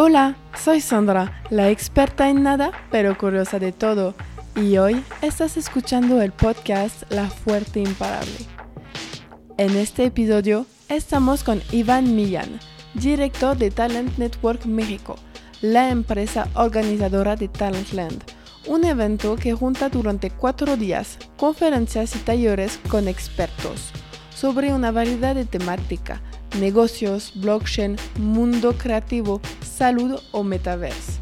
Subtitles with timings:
[0.00, 4.14] Hola, soy Sandra, la experta en nada, pero curiosa de todo.
[4.54, 8.46] Y hoy estás escuchando el podcast La Fuerte Imparable.
[9.56, 12.60] En este episodio estamos con Iván Millán,
[12.94, 15.16] director de Talent Network México,
[15.62, 18.22] la empresa organizadora de Talentland,
[18.68, 23.90] un evento que junta durante cuatro días conferencias y talleres con expertos
[24.32, 26.22] sobre una variedad de temática,
[26.58, 31.20] negocios, blockchain, mundo creativo, salud o metaverse.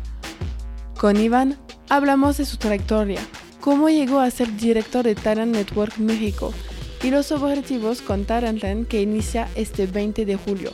[0.98, 1.58] Con Iván
[1.88, 3.20] hablamos de su trayectoria,
[3.60, 6.52] cómo llegó a ser director de Talent Network México
[7.02, 10.72] y los objetivos con Talentland que inicia este 20 de julio.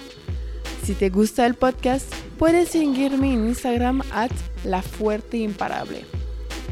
[0.84, 4.32] Si te gusta el podcast, puedes seguirme en Instagram at
[4.64, 4.82] La.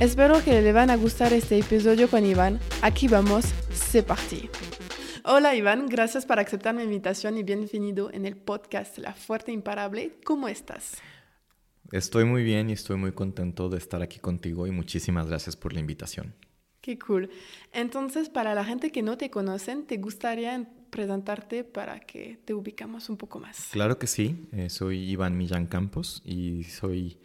[0.01, 2.59] Espero que le van a gustar este episodio con Iván.
[2.83, 4.49] Aquí vamos, c'est parti.
[5.25, 10.13] Hola Iván, gracias por aceptar mi invitación y bienvenido en el podcast La Fuerte Imparable.
[10.25, 10.97] ¿Cómo estás?
[11.93, 15.75] Estoy muy bien y estoy muy contento de estar aquí contigo y muchísimas gracias por
[15.75, 16.35] la invitación.
[16.81, 17.29] Qué cool.
[17.73, 23.11] Entonces, para la gente que no te conocen, ¿te gustaría presentarte para que te ubicamos
[23.11, 23.69] un poco más?
[23.73, 24.49] Claro que sí.
[24.53, 27.19] Eh, soy Iván Millán Campos y soy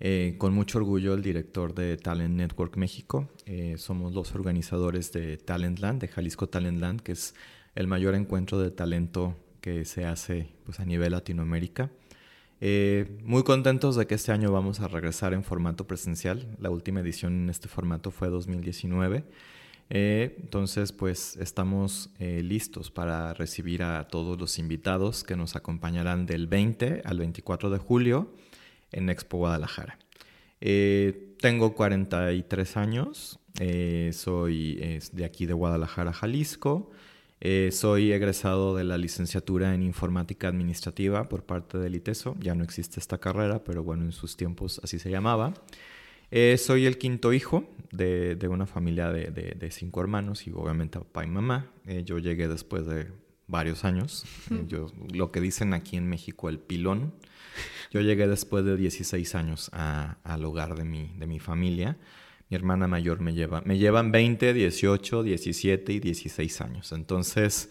[0.00, 3.28] eh, con mucho orgullo el director de Talent Network México.
[3.46, 7.34] Eh, somos los organizadores de Talentland, de Jalisco Talentland, que es
[7.74, 11.90] el mayor encuentro de talento que se hace pues, a nivel Latinoamérica.
[12.60, 16.46] Eh, muy contentos de que este año vamos a regresar en formato presencial.
[16.60, 19.24] La última edición en este formato fue 2019.
[19.90, 27.02] entonces, pues estamos listos para recibir a todos los invitados que nos acompañarán del 20
[27.04, 28.30] al 24 de julio
[28.92, 29.98] en Expo Guadalajara.
[30.60, 36.90] Eh, tengo 43 años, eh, soy de aquí de Guadalajara, Jalisco.
[37.40, 42.36] Eh, soy egresado de la licenciatura en informática administrativa por parte del ITESO.
[42.40, 45.54] Ya no existe esta carrera, pero bueno, en sus tiempos así se llamaba.
[46.56, 51.28] soy el quinto hijo de, una familia de, de, cinco hermanos y obviamente papá y
[51.28, 51.70] mamá.
[52.04, 53.06] yo llegué después de
[53.46, 54.24] varios años.
[54.66, 57.12] yo, lo que dicen aquí en México, el pilón.
[57.90, 61.96] Yo llegué después de 16 años al hogar de mi, de mi familia.
[62.50, 66.92] Mi hermana mayor me lleva, me llevan 20, 18, 17 y 16 años.
[66.92, 67.70] Entonces,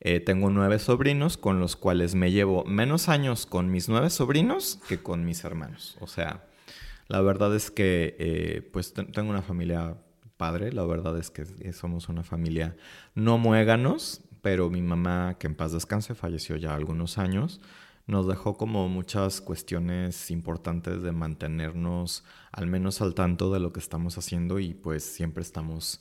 [0.00, 4.80] eh, tengo nueve sobrinos con los cuales me llevo menos años con mis nueve sobrinos
[4.88, 5.96] que con mis hermanos.
[6.00, 6.46] O sea,
[7.08, 9.96] la verdad es que eh, pues tengo una familia
[10.36, 12.76] padre, la verdad es que somos una familia
[13.14, 17.60] no muéganos, pero mi mamá, que en paz descanse, falleció ya algunos años
[18.08, 23.80] nos dejó como muchas cuestiones importantes de mantenernos al menos al tanto de lo que
[23.80, 26.00] estamos haciendo y pues siempre estamos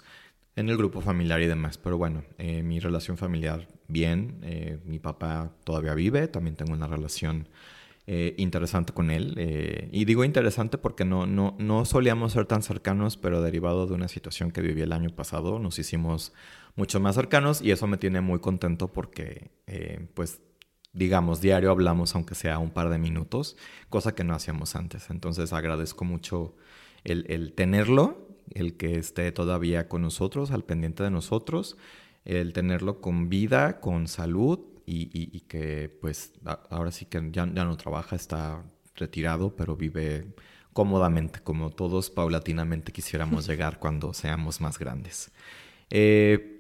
[0.56, 1.78] en el grupo familiar y demás.
[1.78, 6.88] Pero bueno, eh, mi relación familiar bien, eh, mi papá todavía vive, también tengo una
[6.88, 7.50] relación
[8.08, 9.36] eh, interesante con él.
[9.92, 14.08] y digo interesante porque no, no, no solíamos ser tan cercanos, pero derivado de una
[14.08, 16.32] situación que viví el año pasado, nos hicimos
[16.78, 19.52] mucho más cercanos y eso me tiene muy contento porque
[20.14, 20.40] pues
[20.98, 23.56] digamos, diario hablamos, aunque sea un par de minutos,
[23.90, 25.10] cosa que no hacíamos antes.
[25.12, 26.56] Entonces agradezco mucho
[27.04, 31.78] el, tenerlo, el que esté todavía con nosotros, al pendiente de nosotros,
[32.26, 36.34] el tenerlo con vida, con salud y, que pues
[36.70, 38.64] ahora sí que ya, ya, no trabaja, está
[38.96, 40.34] retirado, pero vive
[40.74, 45.32] cómodamente, como todos paulatinamente quisiéramos llegar cuando seamos más grandes.
[45.90, 46.57] Eh,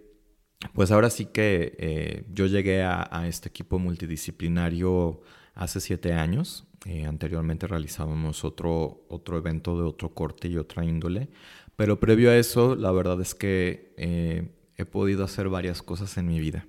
[0.73, 5.21] pues ahora sí que eh, yo llegué a, este equipo multidisciplinario
[5.53, 6.65] hace siete años.
[6.85, 11.29] Eh, anteriormente realizábamos otro, otro evento de otro corte y otra índole.
[11.75, 16.27] Pero previo a eso, la verdad es que eh, he podido hacer varias cosas en
[16.27, 16.65] mi vida.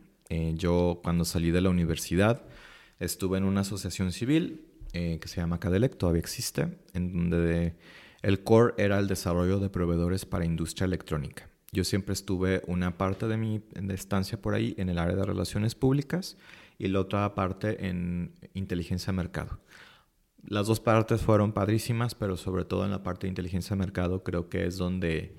[0.54, 2.43] yo cuando salí de la universidad
[3.00, 7.77] estuve en una asociación civil que se llama Cadelec, todavía existe, en donde
[8.22, 11.47] el core era el desarrollo de proveedores para industria electrónica.
[11.73, 15.75] Yo siempre estuve una parte de mi estancia por ahí en el área de relaciones
[15.75, 16.37] públicas
[16.78, 19.60] y la otra parte en inteligencia de mercado.
[20.42, 24.22] Las dos partes fueron padrísimas, pero sobre todo en la parte de inteligencia de mercado
[24.22, 25.37] creo que es donde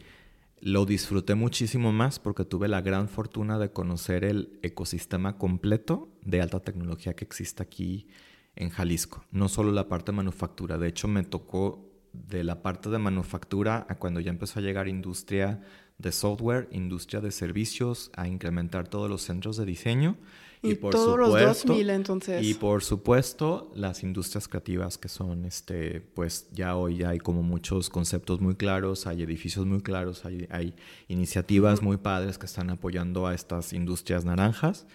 [0.61, 6.41] lo disfruté muchísimo más porque tuve la gran fortuna de conocer el ecosistema completo de
[6.41, 8.07] alta tecnología que existe aquí
[8.55, 9.23] en Jalisco.
[9.31, 13.85] No solo la parte de manufactura, de hecho me tocó de la parte de manufactura
[13.87, 15.61] a cuando ya empezó a llegar industria
[15.99, 20.17] de software, industria de servicios, a incrementar todos los centros de diseño.
[20.61, 22.43] Y, por todos supuesto, los 2000 entonces.
[22.43, 27.89] Y por supuesto, las industrias creativas que son, este, pues ya hoy hay como muchos
[27.89, 30.73] conceptos muy claros, hay edificios muy claros, hay, hay
[31.07, 34.85] iniciativas muy padres que están apoyando a estas industrias naranjas.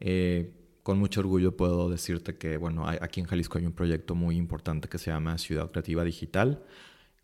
[0.00, 0.50] Eh,
[0.82, 4.88] con mucho orgullo puedo decirte que, bueno, aquí en Jalisco hay un proyecto muy importante
[4.88, 6.62] que se llama Ciudad Creativa Digital.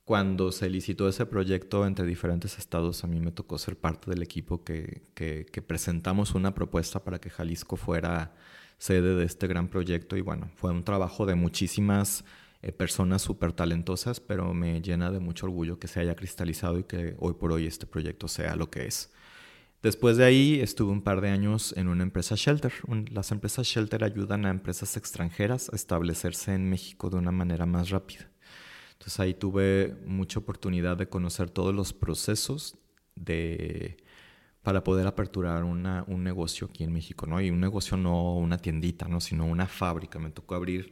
[0.08, 4.22] Cuando se licitó ese proyecto entre diferentes estados, a mí me tocó ser parte del
[4.22, 8.34] equipo que, que presentamos una propuesta para que Jalisco fuera
[8.78, 12.24] sede de este gran proyecto y bueno, fue un trabajo de muchísimas
[12.62, 16.84] eh, personas súper talentosas, pero me llena de mucho orgullo que se haya cristalizado y
[16.84, 19.12] que hoy por hoy este proyecto sea lo que es.
[19.82, 22.72] Después de ahí estuve un par de años en una empresa Shelter.
[23.12, 27.90] las empresas Shelter ayudan a empresas extranjeras a establecerse en México de una manera más
[27.90, 28.27] rápida.
[28.98, 32.76] Entonces ahí tuve mucha oportunidad de conocer todos los procesos
[33.14, 33.96] de,
[34.62, 37.40] para poder aperturar una, un negocio aquí en México, ¿no?
[37.40, 39.20] Y un negocio no una tiendita, ¿no?
[39.20, 40.18] Sino una fábrica.
[40.18, 40.90] Me tocó abrir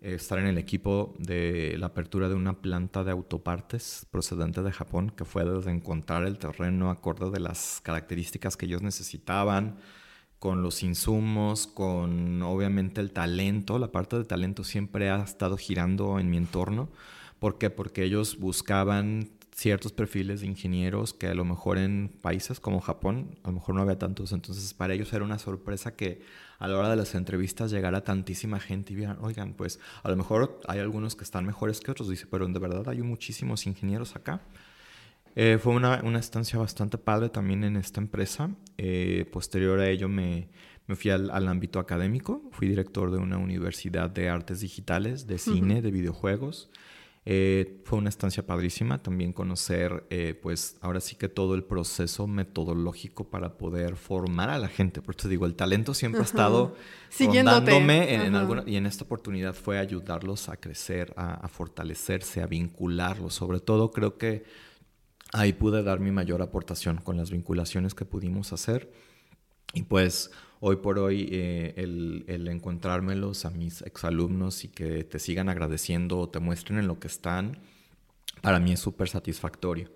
[0.00, 4.70] eh, estar en el equipo de la apertura de una planta de autopartes procedente de
[4.72, 9.78] Japón, que fue desde encontrar el terreno acorde de las características que ellos necesitaban,
[10.38, 13.78] con los insumos, con obviamente el talento.
[13.78, 16.90] La parte de talento siempre ha estado girando en mi entorno.
[17.38, 17.70] ¿Por qué?
[17.70, 23.36] Porque ellos buscaban ciertos perfiles de ingenieros que a lo mejor en países como Japón
[23.42, 24.30] a lo mejor no había tantos.
[24.30, 26.22] Entonces para ellos era una sorpresa que
[26.60, 30.16] a la hora de las entrevistas llegara tantísima gente y vieran, oigan, pues a lo
[30.16, 34.14] mejor hay algunos que están mejores que otros, dice, pero de verdad hay muchísimos ingenieros
[34.14, 34.42] acá.
[35.34, 38.50] Eh, fue una, una, estancia bastante padre también en esta empresa.
[38.76, 40.48] Eh, posterior a ello me,
[40.86, 45.38] me fui al, al, ámbito académico, fui director de una universidad de artes digitales, de
[45.38, 46.70] cine, de videojuegos.
[47.30, 52.26] Eh, fue una estancia padrísima también conocer, eh, pues ahora sí que todo el proceso
[52.26, 55.02] metodológico para poder formar a la gente.
[55.02, 56.74] Por eso digo, el talento siempre ha estado
[57.10, 62.46] siguiéndome en, alguna, y en esta oportunidad fue ayudarlos a crecer, a, a fortalecerse, a
[62.46, 63.34] vincularlos.
[63.34, 64.44] Sobre todo creo que
[65.34, 68.90] ahí pude dar mi mayor aportación con las vinculaciones que pudimos hacer.
[69.74, 75.18] Y pues hoy por hoy eh, el, el, encontrármelos a mis exalumnos y que te
[75.18, 77.58] sigan agradeciendo o te muestren en lo que están,
[78.42, 79.90] para mí es súper satisfactorio.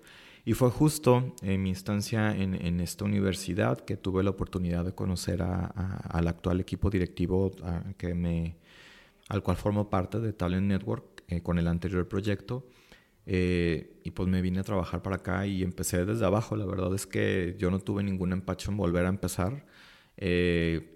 [0.45, 4.93] Y fue justo en mi estancia en, en, esta universidad que tuve la oportunidad de
[4.93, 7.51] conocer a, al actual equipo directivo
[7.97, 8.57] que me,
[9.29, 12.67] al cual formo parte de Talent Network eh, con el anterior proyecto.
[13.25, 16.55] Eh, y pues me vine a trabajar para acá y empecé desde abajo.
[16.55, 19.65] La verdad es que yo no tuve ningún empacho en volver a empezar.
[20.17, 20.93] Eh,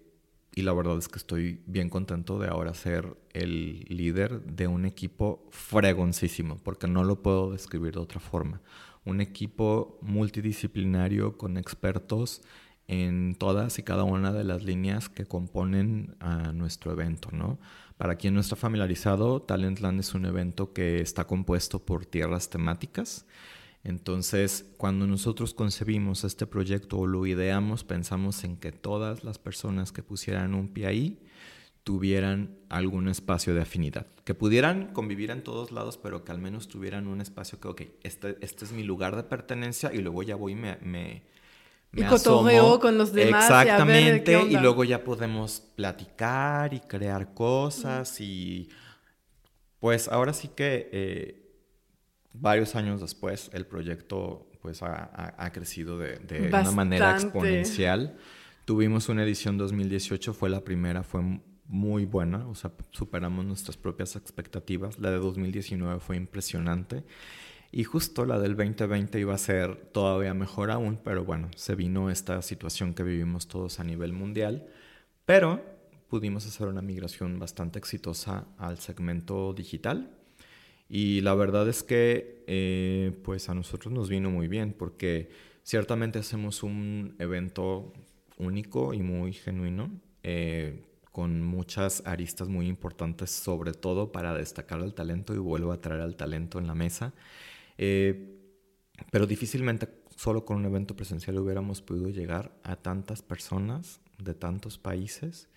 [0.56, 4.86] y la verdad es que estoy bien contento de ahora ser el líder de un
[4.86, 8.62] equipo fregoncísimo, porque no lo puedo describir de otra forma.
[9.06, 12.42] Un equipo multidisciplinario con expertos
[12.88, 17.60] en todas y cada una de las líneas que componen a nuestro evento, ¿no?
[17.98, 23.28] Para quien no está familiarizado, Talentland es un evento que está compuesto por tierras temáticas
[23.88, 29.94] entonces, cuando nosotros concebimos este proyecto o lo ideamos, pensamos en que todas las personas
[29.94, 31.20] que pusieran un pie ahí
[31.84, 36.68] tuvieran algún espacio de afinidad, que pudieran convivir en todos lados, pero que al menos
[36.68, 40.36] tuvieran un espacio que, ok, este, este es mi lugar de pertenencia y luego ya
[40.36, 40.78] voy y me...
[40.82, 41.24] me,
[41.94, 43.46] y cotorreo con los demás.
[43.46, 48.68] Exactamente, y, y, luego ya podemos platicar y crear cosas y
[49.80, 50.90] pues ahora sí que...
[50.92, 51.47] Eh,
[52.40, 58.18] varios años después el proyecto pues ha, crecido de, una manera exponencial.
[58.66, 61.22] Tuvimos una edición 2018, fue la primera, fue
[61.68, 65.00] muy buena, o sea, superamos nuestras propias expectativas.
[65.00, 67.04] La de 2019 fue impresionante.
[67.72, 72.10] Y justo la del 2020 iba a ser todavía mejor aún, pero bueno, se vino
[72.10, 74.68] esta situación que vivimos todos a nivel mundial.
[75.26, 75.64] Pero
[76.10, 80.17] pudimos hacer una migración bastante exitosa al segmento digital
[80.90, 85.30] y la verdad es que eh, pues a nosotros nos vino muy bien porque
[85.64, 87.94] ciertamente hacemos un evento
[88.38, 89.92] único y muy genuino,
[90.24, 95.82] eh, con muchas aristas muy importantes, sobre todo para destacar el talento y vuelvo a
[95.82, 97.14] traer al talento en la mesa.
[97.78, 98.38] Eh,
[99.12, 104.78] pero difícilmente solo con un evento presencial hubiéramos podido llegar a tantas personas de tantos
[104.78, 105.48] países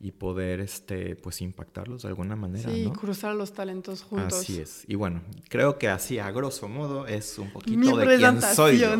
[0.00, 2.70] y poder este pues impactarlos de alguna manera.
[2.70, 4.40] Sí, cruzar los talentos juntos.
[4.40, 4.84] Así es.
[4.86, 8.90] Y bueno, creo que así a grosso modo es un poquito de quién soy yo.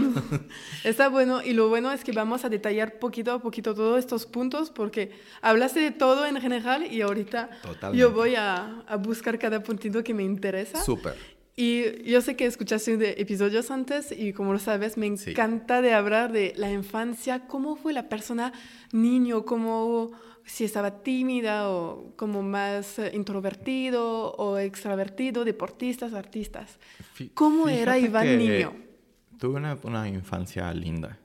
[0.85, 4.27] Está bueno y lo bueno es que vamos a detallar poquito a poquito todos estos
[4.27, 7.51] puntos porque hablaste de todo en general y ahorita
[7.95, 10.83] yo voy a, a, buscar cada puntito que me interesa.
[10.83, 11.15] Súper.
[11.55, 15.93] Y yo sé que escuchaste de episodios antes y como lo sabes, me encanta de
[15.93, 18.53] hablar de la infancia, cómo fue la persona
[18.93, 20.13] niño, cómo
[20.49, 26.79] si estaba tímida o como más eh, introvertido o extravertido, deportistas, artistas.
[27.35, 28.75] ¿Cómo era Iván niño?
[29.39, 31.19] Tuve una, una, infancia linda,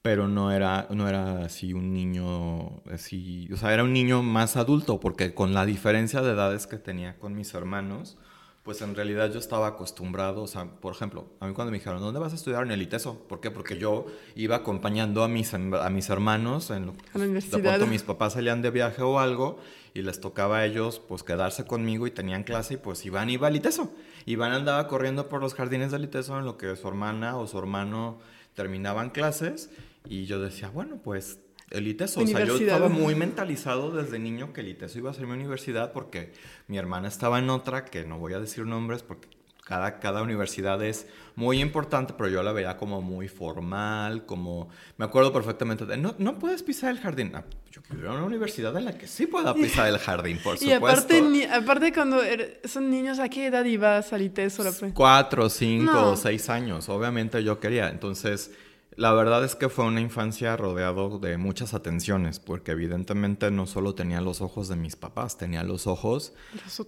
[0.00, 4.56] pero no era, no era así un niño, así, o sea, era un niño más
[4.56, 8.18] adulto, porque con la diferencia de edades que tenía con mis hermanos,
[8.62, 12.00] pues en realidad yo estaba acostumbrado, o sea, por ejemplo, a mí cuando me dijeron,
[12.00, 13.18] ¿dónde vas a estudiar en el ITESO?
[13.26, 13.50] ¿Por qué?
[13.50, 17.58] Porque yo iba acompañando a mis, a mis hermanos, en lo, a la universidad.
[17.58, 19.58] de pronto mis papás salían de viaje o algo,
[19.94, 23.48] y les tocaba a ellos, pues, quedarse conmigo y tenían clase, y pues Iván iba
[23.48, 23.92] al ITESO.
[24.26, 27.58] Iván andaba corriendo por los jardines del ITESO en lo que su hermana o su
[27.58, 28.20] hermano
[28.54, 29.70] terminaban clases,
[30.08, 31.40] y yo decía, bueno, pues
[31.72, 32.20] el ITESO.
[32.20, 35.32] O sea, yo estaba muy mentalizado desde niño que el ITESO iba a ser mi
[35.32, 36.32] universidad porque
[36.68, 39.28] mi hermana estaba en otra, que no voy a decir nombres porque
[39.64, 44.68] cada, cada universidad es muy importante, pero yo la veía como muy formal, como...
[44.96, 47.32] Me acuerdo perfectamente de, no, no puedes pisar el jardín.
[47.34, 51.14] Ah, yo quiero una universidad en la que sí pueda pisar el jardín, por supuesto.
[51.22, 54.64] Y aparte, aparte cuando er, son niños, ¿a qué edad ibas al ITESO?
[54.92, 56.88] Cuatro, cinco, seis años.
[56.88, 57.88] Obviamente yo quería.
[57.88, 58.50] Entonces
[58.96, 63.94] la verdad es que fue una infancia rodeado de muchas atenciones, porque evidentemente no solo
[63.94, 66.32] tenía los ojos de mis papás, tenía los ojos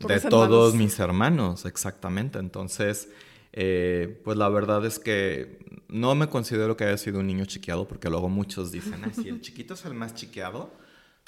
[0.07, 2.39] de todos mis hermanos, exactamente.
[2.39, 3.09] Entonces,
[3.53, 5.59] eh, pues la verdad es que
[5.89, 9.29] no me considero que haya sido un niño chiqueado, porque luego muchos dicen, ah, si
[9.29, 10.71] el chiquito es el más chiqueado,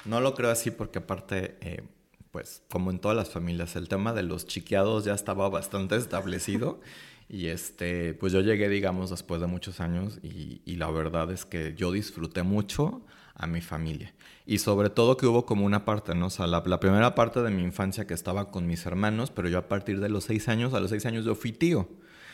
[0.05, 1.57] no lo creo así porque aparte...
[1.61, 1.83] Eh,
[2.29, 6.81] pues como en todas las familias, el tema de los chiqueados ya estaba bastante establecido
[7.29, 11.73] Y este, pues yo llegué, digamos, después de muchos años y, la verdad es que
[11.75, 13.01] yo disfruté mucho
[13.35, 14.13] a mi familia.
[14.45, 16.27] Y sobre todo que hubo como una parte, ¿no?
[16.27, 19.49] O sea, la, la, primera parte de mi infancia que estaba con mis hermanos, pero
[19.49, 21.89] yo a partir de los seis años, a los seis años yo fui tío.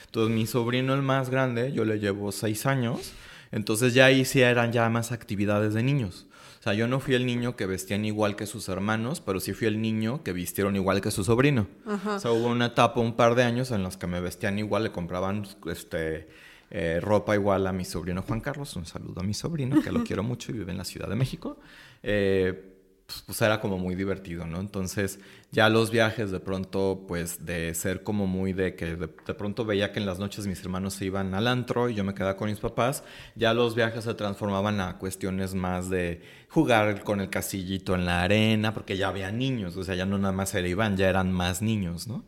[0.05, 3.13] Entonces mi sobrino el más grande, yo le llevo seis años,
[3.51, 6.27] entonces ya ahí sí eran ya más actividades de niños.
[6.63, 9.51] O sea, yo no fui el niño que vestían igual que sus hermanos, pero sí
[9.51, 11.67] fui el niño que vistieron igual que su sobrino.
[12.08, 14.86] O sea, hubo una etapa, un par de años en los que me vestían igual,
[14.86, 16.29] le compraban este,
[16.72, 18.77] eh, ropa igual a mi sobrino Juan Carlos.
[18.77, 21.15] Un saludo a mi sobrino, que lo quiero mucho y vive en la Ciudad de
[21.17, 21.60] México.
[22.01, 22.73] Eh,
[23.13, 24.60] pues, pues, era como muy divertido, ¿no?
[24.60, 25.20] Entonces
[25.51, 29.91] ya los viajes de pronto, pues de ser como muy de que de, pronto veía
[29.91, 32.50] que en las noches mis hermanos se iban al antro y yo me quedaba con
[32.50, 33.03] mis papás,
[33.36, 38.24] ya los viajes se transformaban a cuestiones más de jugar con el casillito en la
[38.24, 41.32] arena, porque ya había niños, o sea, ya no nada más era Iván, ya eran
[41.32, 42.25] más niños, ¿no?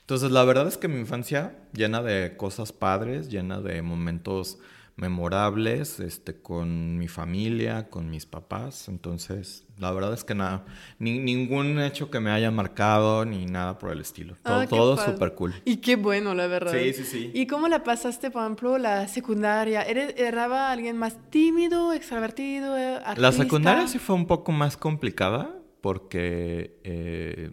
[0.00, 4.58] Entonces la verdad es que mi infancia llena de cosas padres, llena de momentos
[4.96, 8.88] memorables este, con mi familia, con mis papás.
[8.88, 10.64] Entonces, la verdad es que nada,
[10.98, 14.36] ni, ningún hecho que me haya marcado ni nada por el estilo.
[14.44, 15.54] Ah, todo súper cool.
[15.66, 16.72] Y qué bueno, la verdad.
[16.72, 17.30] Sí, sí, sí.
[17.34, 19.82] ¿Y cómo la pasaste, por ejemplo, la secundaria?
[19.82, 23.20] ¿Era alguien más tímido, extrovertido, artista?
[23.20, 27.52] La secundaria sí fue un poco más complicada porque, eh,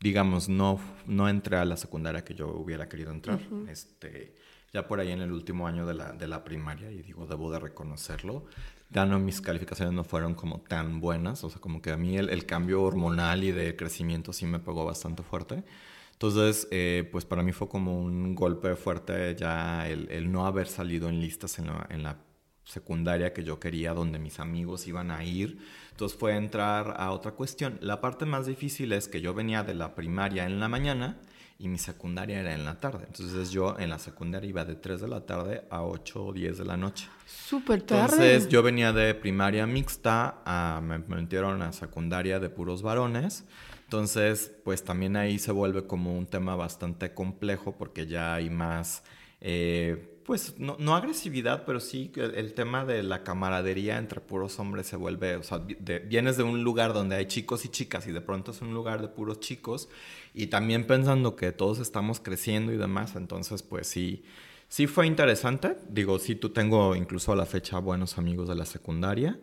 [0.00, 3.38] digamos, no, no entré a la secundaria que yo hubiera querido entrar.
[3.68, 7.26] Este ya por ahí en el último año de la, de la primaria, y digo,
[7.26, 8.44] debo de reconocerlo,
[8.90, 12.16] ya no, mis calificaciones no fueron como tan buenas, o sea, como que a mí
[12.16, 15.64] el, el cambio hormonal y de crecimiento sí me pegó bastante fuerte.
[16.12, 20.66] Entonces, eh, pues para mí fue como un golpe fuerte ya el, el no haber
[20.66, 22.16] salido en listas en la, en la
[22.64, 25.58] secundaria que yo quería, donde mis amigos iban a ir.
[25.90, 27.78] Entonces fue entrar a otra cuestión.
[27.82, 31.20] La parte más difícil es que yo venía de la primaria en la mañana
[31.58, 33.04] y mi secundaria era en la tarde.
[33.06, 36.58] Entonces yo en la secundaria iba de 3 de la tarde a 8 o 10
[36.58, 37.08] de la noche.
[37.26, 38.02] Súper tarde.
[38.04, 43.44] Entonces yo venía de primaria mixta, a, me metieron a secundaria de puros varones.
[43.84, 49.02] Entonces, pues también ahí se vuelve como un tema bastante complejo porque ya hay más...
[49.40, 54.96] Eh, pues no, agresividad, pero sí el, tema de la camaradería entre puros hombres se
[54.96, 58.50] vuelve, o sea, vienes de un lugar donde hay chicos y chicas y de pronto
[58.50, 59.88] es un lugar de puros chicos
[60.34, 64.24] y también pensando que todos estamos creciendo y demás, entonces pues sí,
[64.68, 68.66] sí fue interesante, digo, sí, tú tengo incluso a la fecha buenos amigos de la
[68.66, 69.38] secundaria,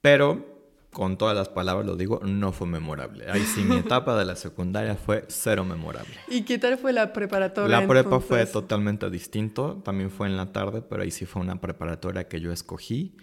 [0.00, 0.51] pero
[0.92, 3.30] con todas las palabras lo digo, no fue memorable.
[3.30, 6.14] Ahí sí, mi etapa de la secundaria fue cero memorable.
[6.28, 7.80] ¿Y qué tal fue la preparatoria?
[7.80, 11.60] La prepa fue totalmente distinto, también fue en la tarde, pero ahí sí fue una
[11.60, 13.16] preparatoria que yo escogí.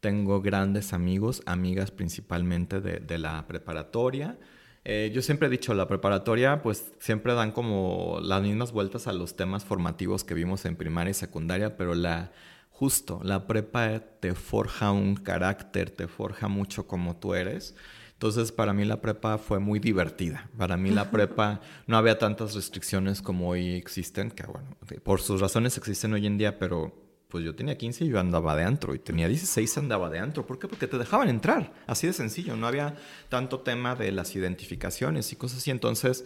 [0.00, 4.38] Tengo grandes amigos, amigas principalmente de, de la preparatoria.
[4.84, 9.12] Eh, yo siempre he dicho, la preparatoria, pues siempre dan como las mismas vueltas a
[9.12, 12.32] los temas formativos que vimos en primaria y secundaria, pero la
[12.80, 17.74] justo, la prepa te forja un carácter, te forja mucho como tú eres.
[18.14, 20.48] Entonces, para mí la prepa fue muy divertida.
[20.56, 25.42] Para mí la prepa no había tantas restricciones como hoy existen, que bueno, por sus
[25.42, 26.94] razones existen hoy en día, pero
[27.28, 30.18] pues yo tenía 15 y yo andaba de antro, y tenía 16 y andaba de
[30.18, 30.46] antro.
[30.46, 30.66] ¿Por qué?
[30.66, 32.56] Porque te dejaban entrar, así de sencillo.
[32.56, 32.96] No había
[33.28, 35.70] tanto tema de las identificaciones y cosas así.
[35.70, 36.24] Entonces,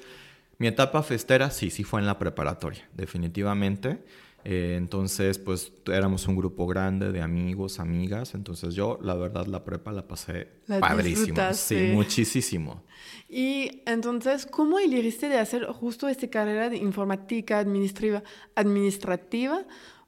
[0.59, 4.05] mi etapa festera sí, sí fue en la preparatoria, definitivamente.
[4.45, 8.35] Eh, entonces, pues éramos un grupo grande de amigos, amigas.
[8.35, 10.49] Entonces yo, la verdad, la prepa la pasé
[10.81, 11.41] padrísimo.
[11.53, 12.83] Sí, muchísimo.
[13.27, 18.23] Y entonces, ¿cómo elegiste de hacer justo esta carrera de informática administrativa?
[18.55, 19.65] administrativa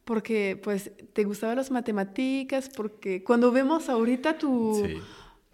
[0.07, 4.85] porque pues te gustaban las matemáticas, porque cuando vemos ahorita tu,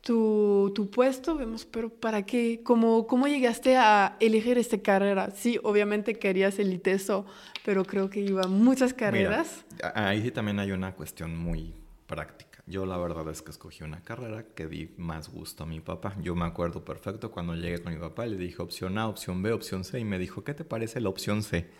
[0.02, 2.60] tu, tu, puesto, vemos, pero ¿para qué?
[2.62, 5.30] ¿Cómo, ¿Cómo llegaste a elegir esta carrera?
[5.30, 7.24] Sí, obviamente querías el ITESO,
[7.64, 9.64] pero creo que iba muchas carreras.
[9.94, 11.74] ahí sí también hay una cuestión muy
[12.06, 12.62] práctica.
[12.66, 16.16] Yo la verdad es que escogí una carrera que di más gusto a mi papá.
[16.20, 19.52] Yo me acuerdo perfecto cuando llegué con mi papá, le dije opción A, opción B,
[19.52, 21.70] opción C, y me dijo, ¿qué te parece la opción C?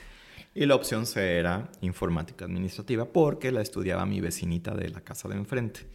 [0.55, 5.29] Y la opción C era informática administrativa porque la estudiaba mi vecinita de la casa
[5.29, 5.88] de enfrente.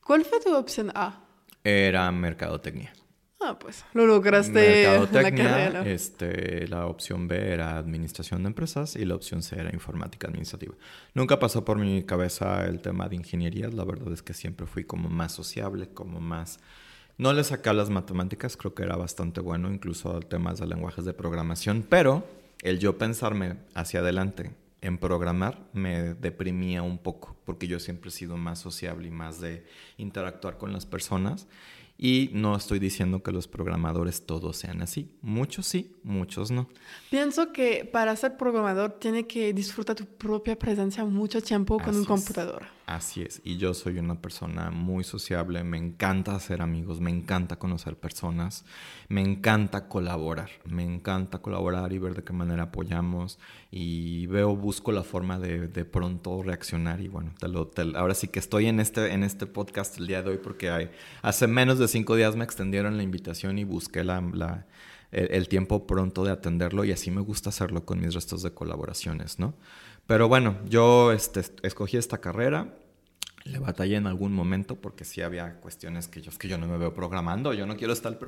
[0.00, 1.25] ¿Cuál fue tu opción A?
[1.68, 2.92] Era mercadotecnia.
[3.40, 5.84] Ah, pues lo lograste en la carrera.
[5.84, 10.76] Este, la opción B era administración de empresas y la opción C era informática administrativa.
[11.12, 13.68] Nunca pasó por mi cabeza el tema de ingeniería.
[13.68, 16.60] La verdad es que siempre fui como más sociable, como más...
[17.18, 21.04] No le saqué a las matemáticas, creo que era bastante bueno, incluso temas de lenguajes
[21.04, 22.24] de programación, pero
[22.62, 28.12] el yo pensarme hacia adelante en programar me deprimía un poco, porque yo siempre he
[28.12, 29.66] sido más sociable y más de
[29.96, 31.48] interactuar con las personas.
[31.98, 35.10] Y no estoy diciendo que los programadores todos sean así.
[35.22, 36.68] Muchos sí, muchos no.
[37.10, 42.04] Pienso que para ser programador tiene que disfrutar tu propia presencia mucho tiempo con un
[42.04, 42.75] computador.
[42.86, 47.58] Así es, y yo soy una persona muy sociable, me encanta hacer amigos, me encanta
[47.58, 48.64] conocer personas,
[49.08, 53.40] me encanta colaborar, me encanta colaborar y ver de qué manera apoyamos
[53.72, 57.32] y veo, busco la forma de, de pronto reaccionar y bueno,
[57.96, 60.88] ahora sí que estoy en este, en este podcast el día de hoy porque hay,
[61.22, 64.12] hace menos de cinco días me extendieron la invitación y busqué el,
[65.10, 69.40] el tiempo pronto de atenderlo y así me gusta hacerlo con mis restos de colaboraciones,
[69.40, 69.54] ¿no?
[70.06, 72.74] Pero bueno, yo este, escogí esta carrera.
[73.44, 76.66] Le batallé en algún momento porque sí había cuestiones que yo, es que yo no
[76.66, 78.18] me veo programando, yo no quiero estar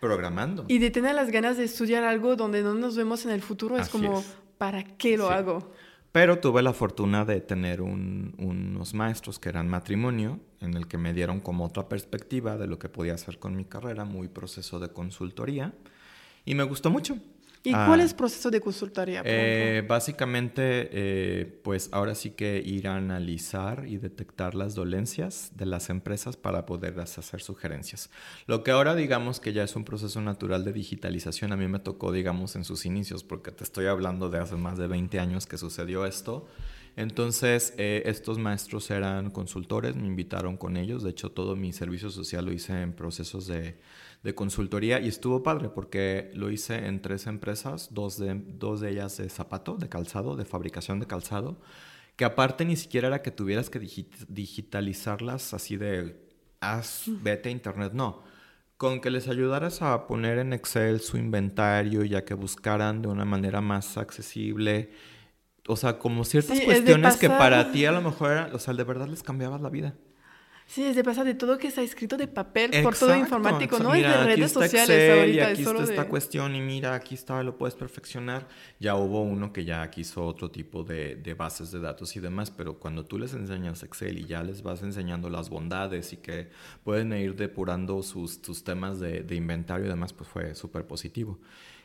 [0.00, 0.66] programando.
[0.68, 3.78] Y de tener las ganas de estudiar algo donde no nos vemos en el futuro
[3.78, 4.22] es como,
[4.58, 5.72] ¿para qué lo hago?
[6.12, 11.14] Pero tuve la fortuna de tener unos maestros que eran matrimonio, en el que me
[11.14, 14.88] dieron como otra perspectiva de lo que podía hacer con mi carrera, muy proceso de
[14.88, 15.72] consultoría,
[16.44, 17.16] y me gustó mucho.
[17.64, 18.04] ¿Y cuál ah.
[18.04, 19.22] es el proceso de consultoría?
[19.24, 25.66] Eh, básicamente, eh, pues ahora sí que ir a analizar y detectar las dolencias de
[25.66, 28.10] las empresas para poder hacer sugerencias.
[28.46, 31.78] Lo que ahora digamos que ya es un proceso natural de digitalización, a mí me
[31.78, 35.46] tocó, digamos, en sus inicios, porque te estoy hablando de hace más de 20 años
[35.46, 36.48] que sucedió esto.
[36.96, 42.10] Entonces, eh, estos maestros eran consultores, me invitaron con ellos, de hecho todo mi servicio
[42.10, 43.76] social lo hice en procesos de
[44.22, 48.90] de consultoría y estuvo padre porque lo hice en tres empresas, dos de, dos de
[48.90, 51.60] ellas de zapato, de calzado, de fabricación de calzado,
[52.16, 56.16] que aparte ni siquiera era que tuvieras que digitalizarlas así de,
[56.60, 58.22] haz, vete a internet, no.
[58.76, 63.24] Con que les ayudaras a poner en Excel su inventario, ya que buscaran de una
[63.24, 64.90] manera más accesible,
[65.66, 68.84] o sea, como ciertas cuestiones que para ti a lo mejor, era, o sea, de
[68.84, 69.94] verdad les cambiabas la vida.
[70.66, 73.94] Sí, es de pasar de todo que está escrito de papel por todo informático, ¿no?
[73.94, 75.36] es de redes sociales ahorita.
[75.36, 78.48] Y aquí está esta cuestión y mira, aquí está, lo puedes perfeccionar.
[78.80, 82.50] Ya hubo uno que ya quiso otro tipo de, de, bases de datos y demás,
[82.50, 86.48] pero cuando tú les enseñas Excel y ya les vas enseñando las bondades y que
[86.84, 91.38] pueden ir depurando sus, sus temas de, de inventario y demás, pues fue súper positivo.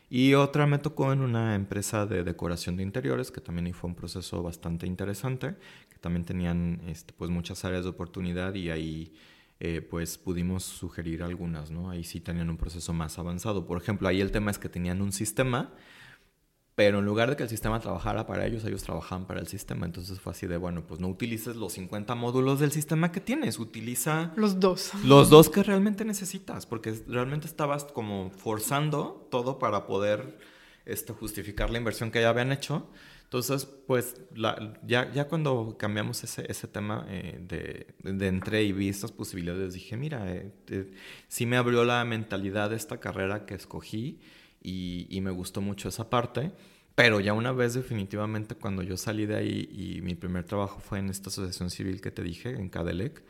[0.10, 3.96] Y otra me tocó en una empresa de decoración de interiores, que también fue un
[3.96, 5.56] proceso bastante interesante,
[5.98, 9.14] que también tenían este, pues muchas áreas de oportunidad y ahí
[9.60, 11.90] eh, pues pudimos sugerir algunas, ¿no?
[11.90, 13.66] Ahí sí tenían un proceso más avanzado.
[13.66, 15.74] Por ejemplo, ahí el tema es que tenían un sistema
[16.78, 19.88] pero en lugar de que el sistema trabajara para ellos, ellos trabajaban para el sistema.
[19.88, 23.58] Entonces fue así de, bueno, pues no utilices los 50 módulos del sistema que tienes,
[23.58, 24.32] utiliza...
[24.36, 24.92] Los dos.
[25.04, 30.38] Los dos que realmente necesitas, porque realmente estabas como forzando todo para poder
[30.86, 32.88] este, justificar la inversión que ya habían hecho.
[33.28, 34.22] Entonces, pues
[34.86, 39.74] ya, ya cuando cambiamos ese, ese tema eh, de, de, entré y vi estas posibilidades,
[39.74, 40.94] dije, mira, eh, eh,
[41.28, 44.22] sí me abrió la mentalidad de esta carrera que escogí
[44.64, 46.54] y, me gustó mucho esa parte.
[46.96, 51.00] Pero ya una vez definitivamente cuando yo salí de ahí y mi primer trabajo fue
[51.00, 53.24] en esta asociación civil que te dije, en Cadelec,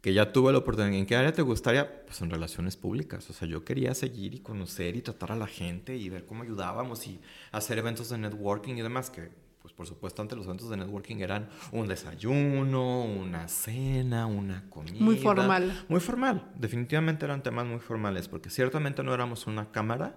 [0.00, 2.04] que ya tuve la oportunidad, ¿en qué área te gustaría?
[2.06, 3.28] Pues en relaciones públicas.
[3.30, 6.42] O sea, yo quería seguir y conocer y tratar a la gente y ver cómo
[6.42, 7.20] ayudábamos y
[7.52, 11.16] hacer eventos de networking y demás, que pues por supuesto antes los eventos de networking
[11.18, 14.96] eran un desayuno, una cena, una comida.
[14.98, 15.84] Muy formal.
[15.88, 16.50] Muy formal.
[16.56, 20.16] Definitivamente eran temas muy formales, porque ciertamente no éramos una cámara,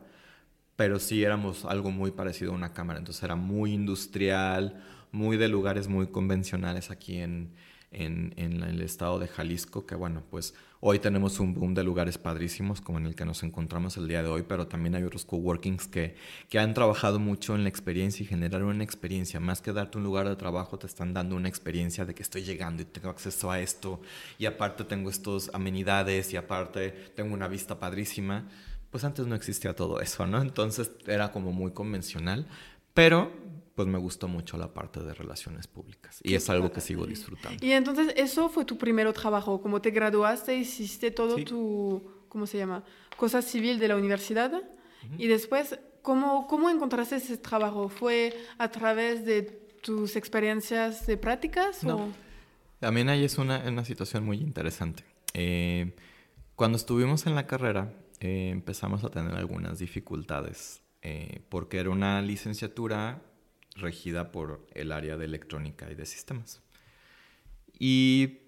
[0.76, 5.48] pero sí éramos algo muy parecido a una cámara, entonces era muy industrial, muy de
[5.48, 7.54] lugares muy convencionales aquí en,
[7.92, 10.56] en, en, el estado de Jalisco, que bueno, pues
[10.88, 14.22] hoy tenemos un boom de lugares padrísimos como en el que nos encontramos el día
[14.22, 16.16] de hoy, pero también hay otros coworkings que,
[16.48, 20.04] que han trabajado mucho en la experiencia y generar una experiencia, más que darte un
[20.04, 23.50] lugar de trabajo, te están dando una experiencia de que estoy llegando y tengo acceso
[23.50, 24.00] a esto,
[24.38, 28.48] y aparte tengo estos amenidades, y aparte tengo una vista padrísima.
[28.92, 30.40] Pues antes no existía todo eso, ¿no?
[30.40, 32.46] Entonces era como muy convencional,
[32.94, 33.32] pero
[33.76, 37.64] pues me gustó mucho la parte de relaciones públicas y es algo que sigo disfrutando.
[37.64, 39.62] Y entonces, ¿eso fue tu primer trabajo?
[39.62, 42.84] Como te graduaste, hiciste todo tu, ¿cómo se llama?
[43.18, 44.64] Cosa civil de la universidad.
[45.18, 47.90] Y después, ¿cómo, ¿cómo encontraste ese trabajo?
[47.90, 49.44] ¿Fue a través de
[49.84, 51.84] tus experiencias de prácticas?
[51.84, 52.12] No.
[52.80, 55.04] También ahí es una, una situación muy interesante.
[55.34, 55.96] Eh,
[56.56, 62.22] cuando estuvimos en la carrera, eh, empezamos a tener algunas dificultades, eh, porque era una
[62.22, 63.22] licenciatura
[63.76, 66.62] regida por el área de electrónica y de sistemas.
[67.78, 68.40] Y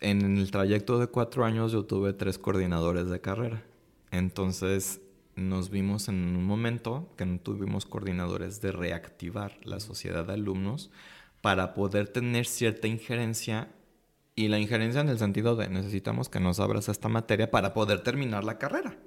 [0.00, 3.62] en el trayecto de cuatro años yo tuve tres coordinadores de carrera.
[4.10, 5.00] Entonces
[5.34, 10.90] nos vimos en un momento que no tuvimos coordinadores de reactivar la sociedad de alumnos
[11.42, 13.68] para poder tener cierta injerencia
[14.34, 18.02] y la injerencia en el sentido de necesitamos que nos abras esta materia para poder
[18.02, 18.98] terminar la carrera.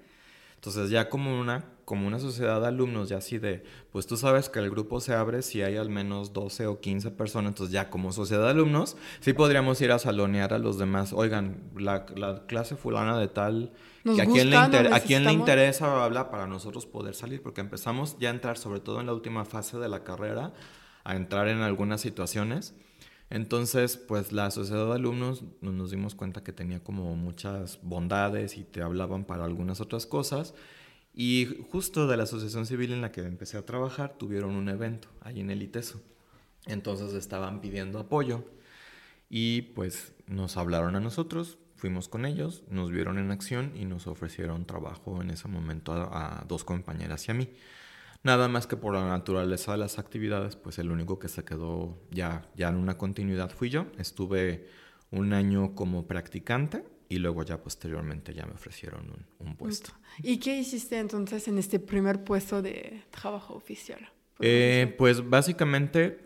[0.59, 4.49] Entonces ya como una, como una sociedad de alumnos, ya así de, pues tú sabes
[4.49, 7.89] que el grupo se abre si hay al menos 12 o 15 personas, entonces ya
[7.89, 12.05] como sociedad de alumnos, sí podríamos ir a salonear a los demás, oigan, la,
[12.45, 13.71] clase fulana de tal,
[14.03, 18.17] que a, quién le a quién le interesa hablar para nosotros poder salir, porque empezamos
[18.19, 20.51] ya a entrar, sobre todo en la última fase de la carrera,
[21.05, 22.75] a entrar en algunas situaciones
[23.29, 28.63] entonces, pues la sociedad de alumnos nos dimos cuenta que tenía como muchas bondades y
[28.63, 30.55] te hablaban para algunas otras cosas.
[31.13, 35.09] Y justo de la asociación civil en la que empecé a trabajar, tuvieron un evento
[35.21, 36.01] ahí en el ITESO.
[36.65, 38.43] Entonces estaban pidiendo apoyo
[39.29, 44.07] y pues nos hablaron a nosotros, fuimos con ellos, nos vieron en acción y nos
[44.07, 47.49] ofrecieron trabajo en ese momento a, a dos compañeras y a mí.
[48.23, 51.97] Nada más que por la naturaleza de las actividades, pues el único que se quedó
[52.12, 53.88] ya, ya en una continuidad fui yo.
[53.97, 54.67] Estuve
[55.12, 59.91] un año como practicante y luego ya posteriormente ya me ofrecieron un, puesto.
[60.21, 64.12] ¿Y qué hiciste entonces en este primer puesto de trabajo oficial?
[64.41, 66.19] Eh, pues básicamente,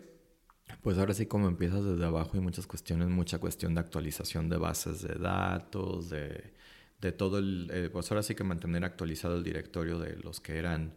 [0.82, 4.58] pues ahora sí como empiezas desde abajo hay muchas cuestiones, mucha cuestión de actualización de
[4.58, 6.52] bases de datos, de,
[7.00, 10.58] de todo el, eh, pues ahora sí que mantener actualizado el directorio de los que
[10.58, 10.94] eran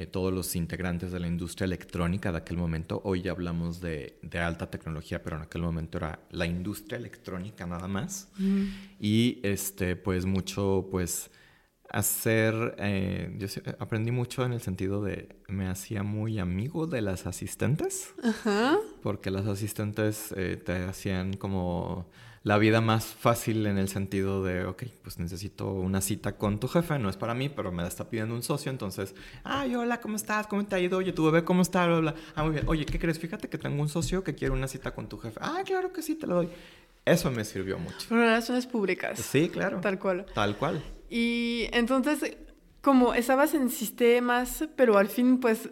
[0.00, 3.02] eh, todos los integrantes de la industria electrónica de aquel momento.
[3.04, 7.66] Hoy ya hablamos de, de, alta tecnología, pero en aquel momento era la industria electrónica
[7.66, 8.32] nada más.
[8.98, 11.30] Y este, pues mucho, pues
[11.90, 13.46] hacer, eh, yo
[13.78, 18.14] aprendí mucho en el sentido de, me hacía muy amigo de las asistentes,
[19.02, 22.08] porque las asistentes eh, te hacían como
[22.42, 26.68] la vida más fácil en el sentido de, ok, pues necesito una cita con tu
[26.68, 30.00] jefe, no es para mí, pero me la está pidiendo un socio, entonces, ay, hola,
[30.00, 30.46] ¿cómo estás?
[30.46, 30.98] ¿Cómo te ha ido?
[30.98, 31.84] Oye, tu bebé, ¿cómo está?
[32.34, 32.64] Ah, muy bien.
[32.66, 33.18] Oye, ¿qué crees?
[33.18, 35.38] Fíjate que tengo un socio que quiere una cita con tu jefe.
[35.42, 36.48] Ah, claro que sí, te lo doy.
[37.04, 38.06] Eso me sirvió mucho.
[38.08, 39.18] Relaciones públicas.
[39.18, 39.80] Sí, claro.
[39.80, 40.26] Tal cual.
[40.34, 40.82] Tal cual.
[41.10, 42.36] Y entonces,
[42.80, 45.68] como estabas en sistemas, pero al fin, pues,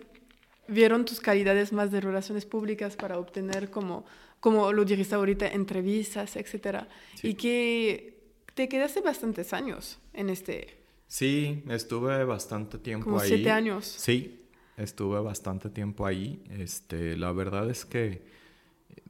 [0.67, 4.05] vieron tus calidades más de relaciones públicas para obtener como
[4.41, 6.89] como lo dijiste ahorita, entrevistas, etcétera.
[7.23, 8.19] Y que
[8.55, 10.79] te quedaste bastantes años en este...
[11.07, 13.29] Sí, estuve bastante tiempo como ahí.
[13.29, 13.87] siete años.
[13.87, 14.43] Sí,
[14.77, 16.43] estuve bastante tiempo ahí.
[16.51, 18.23] Este, la verdad es que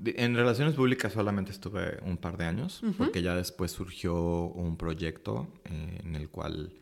[0.04, 5.48] en relaciones públicas solamente estuve un par de años, porque ya después surgió un proyecto
[5.64, 6.72] eh, en el cual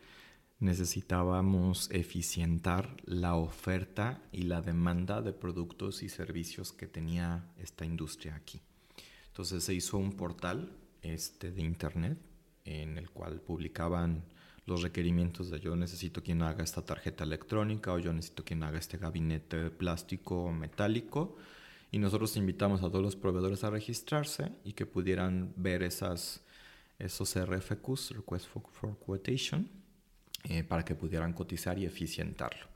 [0.59, 8.35] necesitábamos eficientar la oferta y la demanda de productos y servicios que tenía esta industria
[8.35, 8.61] aquí.
[9.27, 12.17] Entonces se hizo un portal este, de internet
[12.65, 14.23] en el cual publicaban
[14.65, 18.79] los requerimientos de yo necesito quien haga esta tarjeta electrónica o yo necesito quien haga
[18.79, 21.37] este gabinete plástico o metálico
[21.91, 26.43] y nosotros invitamos a todos los proveedores a registrarse y que pudieran ver esas,
[26.99, 29.69] esos RFQs, Request for Quotation,
[30.43, 32.67] eh, para que pudieran cotizar y eficientarlo.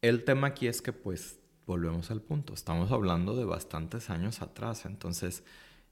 [0.00, 4.86] El tema aquí es que pues volvemos al punto, estamos hablando de bastantes años atrás,
[4.86, 5.42] entonces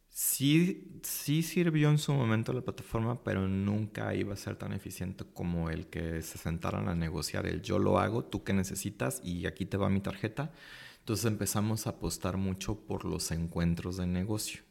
[0.08, 5.24] sí, sí sirvió en su momento la plataforma, pero nunca iba a ser tan eficiente
[5.34, 9.46] como el que se sentaran a negociar el yo lo hago, tú qué necesitas y
[9.46, 10.52] aquí te va mi tarjeta.
[11.00, 14.65] Entonces empezamos a apostar mucho por los encuentros de negocio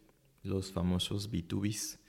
[0.45, 1.99] los famosos B2Bs.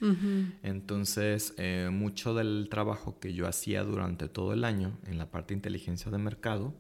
[0.63, 5.55] Entonces, eh, mucho del trabajo que yo hacía durante todo el año en la parte
[5.55, 6.75] de inteligencia de mercado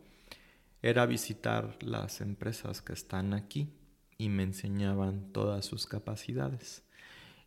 [0.82, 3.72] era visitar las empresas que están aquí
[4.18, 6.84] y me enseñaban todas sus capacidades.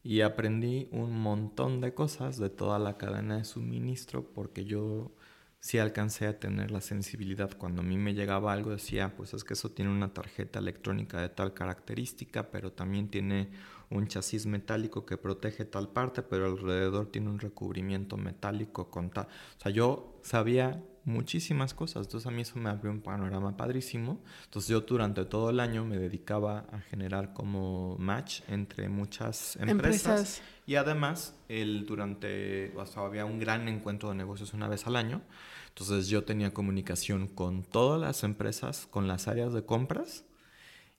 [0.04, 5.14] Y aprendí un montón de cosas de toda la cadena de suministro porque yo
[5.60, 7.58] sí alcancé a tener la sensibilidad.
[7.58, 11.22] Cuando a mí me llegaba algo decía, pues es que eso tiene una tarjeta electrónica
[11.22, 13.50] de tal característica, pero también tiene
[13.90, 19.26] un chasis metálico que protege tal parte, pero alrededor tiene un recubrimiento metálico con tal.
[19.26, 24.22] O sea, yo sabía muchísimas cosas, entonces a mí eso me abrió un panorama padrísimo.
[24.46, 30.42] Entonces yo durante todo el año me dedicaba a generar como match entre muchas empresas.
[30.68, 34.96] Y además, el, durante, o sea, había un gran encuentro de negocios una vez al
[34.96, 35.22] año.
[35.70, 40.26] Entonces yo tenía comunicación con todas las empresas, con las áreas de compras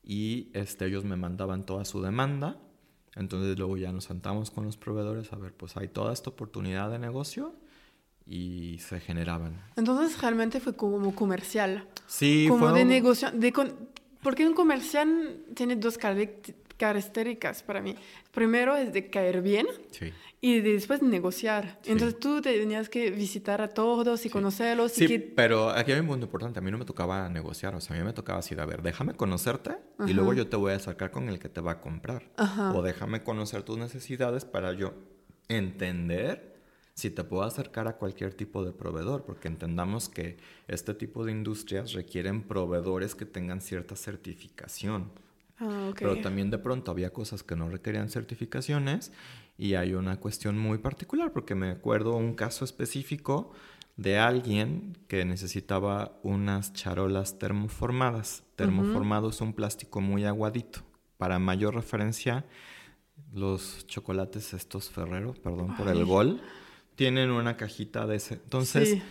[0.03, 2.59] y este, ellos me mandaban toda su demanda
[3.21, 6.91] entonces luego ya nos sentamos con los proveedores a ver, pues hay toda esta oportunidad
[6.91, 7.55] de negocio
[8.27, 9.61] y se generaban.
[9.77, 11.87] Entonces realmente fue como comercial.
[12.07, 13.31] Sí, como de negocio.
[13.31, 13.53] De
[14.23, 16.70] porque un comercial tiene dos características
[17.67, 17.95] para mí.
[18.33, 19.67] Primero es de caer bien
[20.41, 21.79] y después negociar.
[21.85, 24.93] Entonces tú tenías que visitar a todos y conocerlos.
[24.93, 26.59] Sí, y pero aquí hay un punto importante.
[26.59, 27.75] A mí no me tocaba negociar.
[27.75, 30.57] O sea, a mí me tocaba decir, a ver, déjame conocerte y luego yo te
[30.57, 32.31] voy a sacar con el que te va a comprar.
[32.75, 34.95] O déjame conocer tus necesidades para yo
[35.49, 36.51] entender
[36.95, 40.37] si te puedo acercar a cualquier tipo de proveedor, porque entendamos que
[40.69, 45.11] este tipo de industrias requieren proveedores que tengan cierta certificación.
[45.61, 49.13] Ah, Pero también de pronto había cosas que no requerían certificaciones
[49.59, 53.53] y hay una cuestión muy particular, porque me acuerdo un caso específico
[53.97, 58.43] de alguien que necesitaba unas charolas termoformadas.
[58.57, 60.81] Termoformado es un plástico muy aguadito.
[61.19, 62.47] Para mayor referencia,
[63.35, 66.41] los chocolates estos Ferrero, perdón por el gol,
[66.95, 68.35] tienen una cajita de ese.
[68.35, 69.03] Entonces,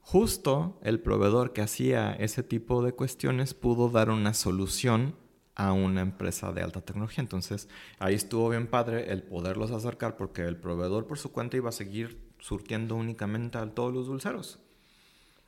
[0.00, 5.16] justo el proveedor que hacía ese tipo de cuestiones pudo dar una solución
[5.56, 7.22] a una empresa de alta tecnología.
[7.22, 11.70] Entonces, ahí estuvo bien padre el poderlos acercar porque el proveedor por su cuenta iba
[11.70, 14.60] a seguir surtiendo únicamente a todos los dulceros.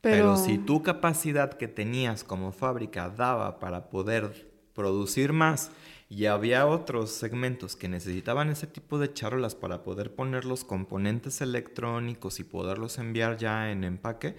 [0.00, 0.16] Pero...
[0.16, 5.70] Pero si tu capacidad que tenías como fábrica daba para poder producir más
[6.08, 11.42] y había otros segmentos que necesitaban ese tipo de charolas para poder poner los componentes
[11.42, 14.36] electrónicos y poderlos enviar ya en empaque,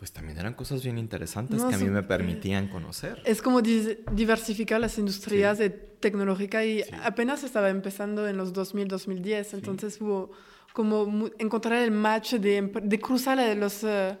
[0.00, 3.20] pues también eran cosas bien interesantes que a mí me permitían conocer.
[3.26, 9.52] Es como diversificar las industrias de tecnológica y apenas estaba empezando en los 2000, 2010,
[9.52, 10.30] entonces hubo
[10.72, 14.16] como encontrar el match de, de cruzar los, uh,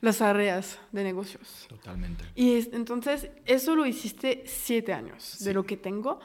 [0.00, 1.66] las áreas de negocios.
[1.68, 2.24] Totalmente.
[2.34, 6.20] Y entonces eso lo hiciste siete años, de lo que tengo.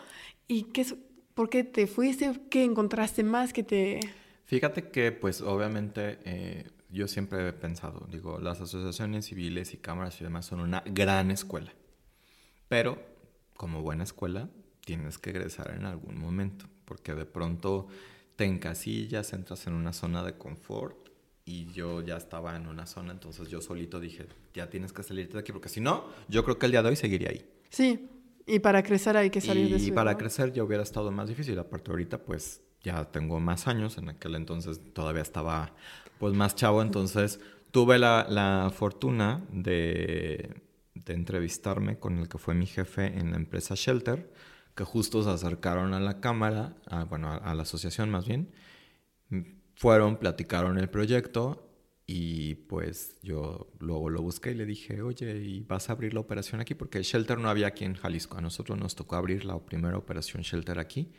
[0.48, 0.86] ¿Y qué,
[1.34, 2.40] por qué te fuiste?
[2.50, 4.00] ¿Qué encontraste más que te...?
[4.46, 6.20] Fíjate que pues obviamente...
[6.24, 10.84] Eh, yo siempre he pensado, digo, las asociaciones civiles y cámaras y demás son una
[10.86, 11.74] gran escuela,
[12.70, 13.02] pero
[13.56, 14.50] como buena escuela
[14.86, 17.88] tienes que egresar en algún momento, porque de pronto
[18.36, 21.10] te encasillas, entras en una zona de confort
[21.46, 25.34] y yo ya estaba en una zona, entonces yo solito dije, ya tienes que salirte
[25.34, 27.46] de aquí, porque si no, yo creo que el día de hoy seguiría ahí.
[27.70, 28.08] Sí,
[28.46, 29.88] y para crecer hay que salir de eso.
[29.88, 33.98] Y para crecer ya hubiera estado más difícil, aparte ahorita pues ya tengo más años,
[33.98, 35.74] en aquel entonces todavía estaba
[36.20, 37.40] pues más chavo, entonces
[37.72, 40.62] tuve la, fortuna de,
[41.06, 44.32] entrevistarme con el que fue mi jefe en la empresa Shelter,
[44.76, 46.76] que justo se acercaron a la cámara,
[47.10, 48.52] bueno, a, la asociación más bien,
[49.76, 51.70] fueron, platicaron el proyecto
[52.06, 56.20] y pues yo luego lo busqué y le dije, oye, ¿y vas a abrir la
[56.20, 56.76] operación aquí?
[56.76, 58.38] Porque Shelter no había aquí en Jalisco.
[58.38, 61.12] A nosotros nos tocó abrir la primera operación Shelter aquí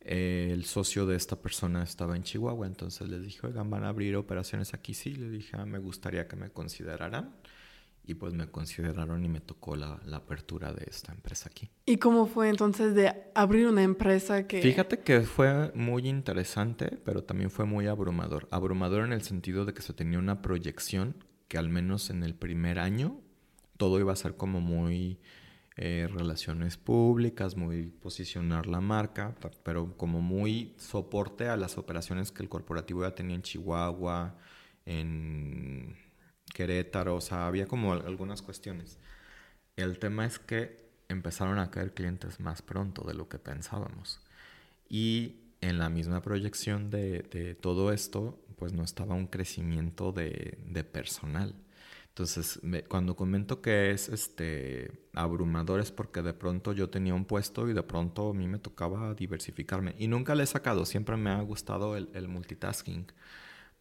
[0.00, 4.16] el socio de esta persona estaba en Chihuahua, entonces les dije, oigan, van a abrir
[4.16, 7.34] operaciones aquí, sí, le dije, ah, me gustaría que me consideraran.
[8.02, 11.70] Y pues me consideraron y me tocó la, apertura de esta empresa aquí.
[11.84, 14.62] ¿Y cómo fue entonces de abrir una empresa que...
[14.62, 18.48] Fíjate que fue muy interesante, pero también fue muy abrumador.
[18.50, 21.14] Abrumador en el sentido de que se tenía una proyección
[21.46, 23.20] que al menos en el primer año
[23.76, 25.20] todo iba a ser como muy
[25.82, 32.42] eh, relaciones públicas, muy posicionar la marca, pero como muy soporte a las operaciones que
[32.42, 34.36] el corporativo ya tenía en Chihuahua,
[34.84, 35.96] en
[36.52, 38.98] Querétaro, o sea, había como algunas cuestiones.
[39.74, 44.20] El tema es que empezaron a caer clientes más pronto de lo que pensábamos.
[44.86, 50.84] Y en la misma proyección de, todo esto, pues no estaba un crecimiento de, de
[50.84, 51.54] personal.
[52.20, 57.66] Entonces, cuando comento que es este abrumador es porque de pronto yo tenía un puesto
[57.66, 59.94] y de pronto a mí me tocaba diversificarme.
[59.98, 63.06] Y nunca le he sacado, siempre me ha gustado el, multitasking.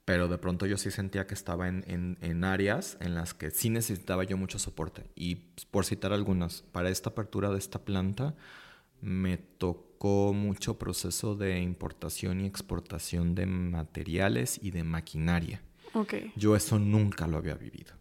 [0.06, 1.84] Pero de pronto yo sí sentía que estaba en,
[2.22, 5.04] en, áreas en las que sí necesitaba yo mucho soporte.
[5.16, 5.36] Y
[5.70, 8.38] por citar algunas, para esta apertura de esta planta,
[9.02, 15.62] me tocó mucho proceso de importación y exportación de materiales y de maquinaria.
[15.94, 16.32] Okay.
[16.38, 17.99] Yo eso nunca lo había vivido.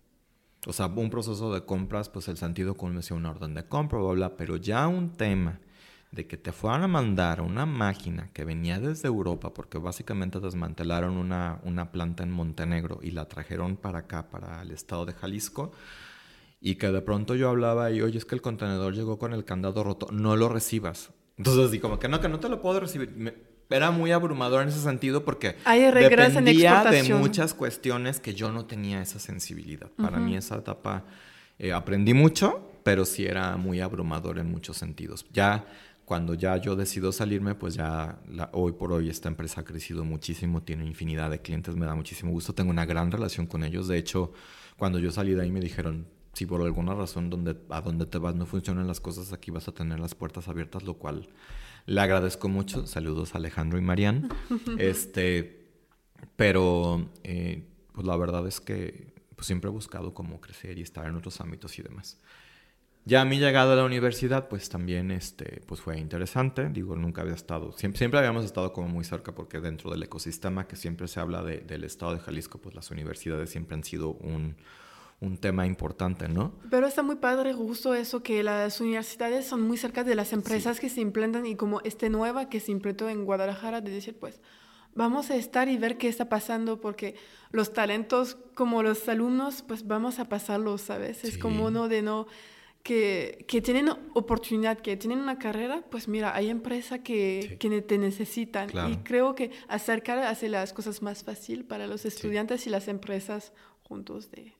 [0.68, 3.98] O sea, un proceso de compras, pues el sentido común decía una orden de compra,
[4.00, 5.61] bla, bla, pero ya un tema
[6.12, 11.16] de que te fueran a mandar una máquina que venía desde Europa, porque básicamente desmantelaron
[11.16, 15.72] una, una planta en Montenegro y la trajeron para acá, para el estado de Jalisco,
[16.61, 19.46] y que de pronto yo hablaba y, oye, es que el contenedor llegó con el
[19.46, 21.14] candado roto, no lo recibas.
[21.38, 23.47] Entonces, y como que no, que no te lo puedo recibir.
[23.70, 29.02] Era muy abrumador en ese sentido porque dependía de muchas cuestiones que yo no tenía
[29.02, 29.90] esa sensibilidad.
[29.96, 31.04] Para mí esa etapa
[31.59, 35.26] eh, aprendí mucho, pero sí era muy abrumador en muchos sentidos.
[35.33, 35.66] Ya
[36.09, 38.18] cuando ya yo decido salirme, pues ya
[38.52, 42.33] hoy por hoy esta empresa ha crecido muchísimo, tiene infinidad de clientes, me da muchísimo
[42.33, 43.88] gusto, tengo una gran relación con ellos.
[43.88, 44.33] De hecho,
[44.78, 48.16] cuando yo salí de ahí me dijeron, si por alguna razón donde, a donde te
[48.16, 51.28] vas no funcionan las cosas, aquí vas a tener las puertas abiertas, lo cual
[51.88, 52.87] le agradezco mucho.
[52.87, 54.29] Saludos a Alejandro y Marian.
[54.79, 55.66] este,
[56.37, 61.07] pero eh, pues la verdad es que pues siempre he buscado cómo crecer y estar
[61.07, 62.20] en otros ámbitos y demás.
[63.07, 66.68] Ya mi llegada a la universidad, pues también este, pues fue interesante.
[66.68, 70.66] Digo, nunca había estado, siempre, siempre habíamos estado como muy cerca porque dentro del ecosistema
[70.66, 74.57] que siempre se habla del estado de Jalisco, pues las universidades siempre han sido un,
[75.20, 76.52] un tema importante, ¿no?
[76.70, 80.78] Pero está muy padre justo eso, que las universidades son muy cerca de las empresas
[80.78, 84.40] que se implantan y como este nueva que se implantó en Guadalajara, de decir, pues
[84.94, 87.16] vamos a estar y ver qué está pasando, porque
[87.50, 91.24] los talentos como los alumnos, pues vamos a pasarlos, ¿sabes?
[91.24, 92.26] Es como uno de no...
[92.85, 97.98] Que, que, tienen oportunidad, que tienen una carrera, pues mira, hay empresas que, que, te
[97.98, 98.70] necesitan.
[98.90, 103.52] Y creo que acercar hace las cosas más fácil para los estudiantes y las empresas
[103.83, 104.54] juntos de,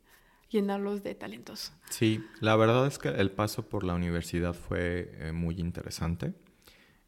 [0.51, 1.73] llenarlos de talentos.
[1.91, 6.35] Sí, la verdad es que el paso por la universidad fue eh, muy interesante.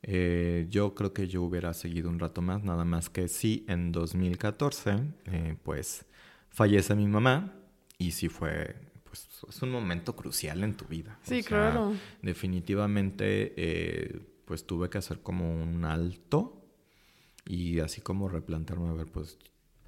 [0.02, 3.92] Eh, yo creo que yo hubiera seguido un rato más, nada más que sí, en
[3.92, 6.06] 2014, eh, pues
[6.48, 7.54] fallece mi mamá
[7.98, 11.18] y sí fue, pues es un momento crucial en tu vida.
[11.22, 11.92] Sí, claro.
[12.22, 16.64] Definitivamente, pues tuve que hacer como un alto
[17.44, 19.38] y así como replantearme, a ver, pues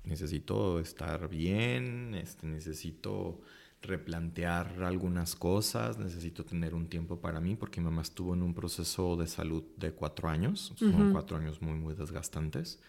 [0.04, 3.40] necesito estar bien, este, necesito
[3.82, 8.54] replantear algunas cosas, necesito tener un tiempo para mí, porque mi mamá estuvo en un
[8.54, 12.80] proceso de salud de cuatro años, son cuatro años muy, muy desgastantes.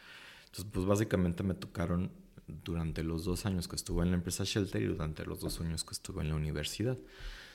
[0.45, 2.11] Entonces, pues básicamente me tocaron
[2.47, 5.83] durante los dos años que estuve en la empresa Shelter y durante los dos años
[5.83, 6.97] que estuve en la universidad.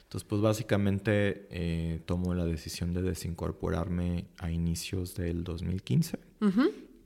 [0.02, 6.18] Entonces, pues básicamente eh, tomo la decisión de desincorporarme a inicios del 2015.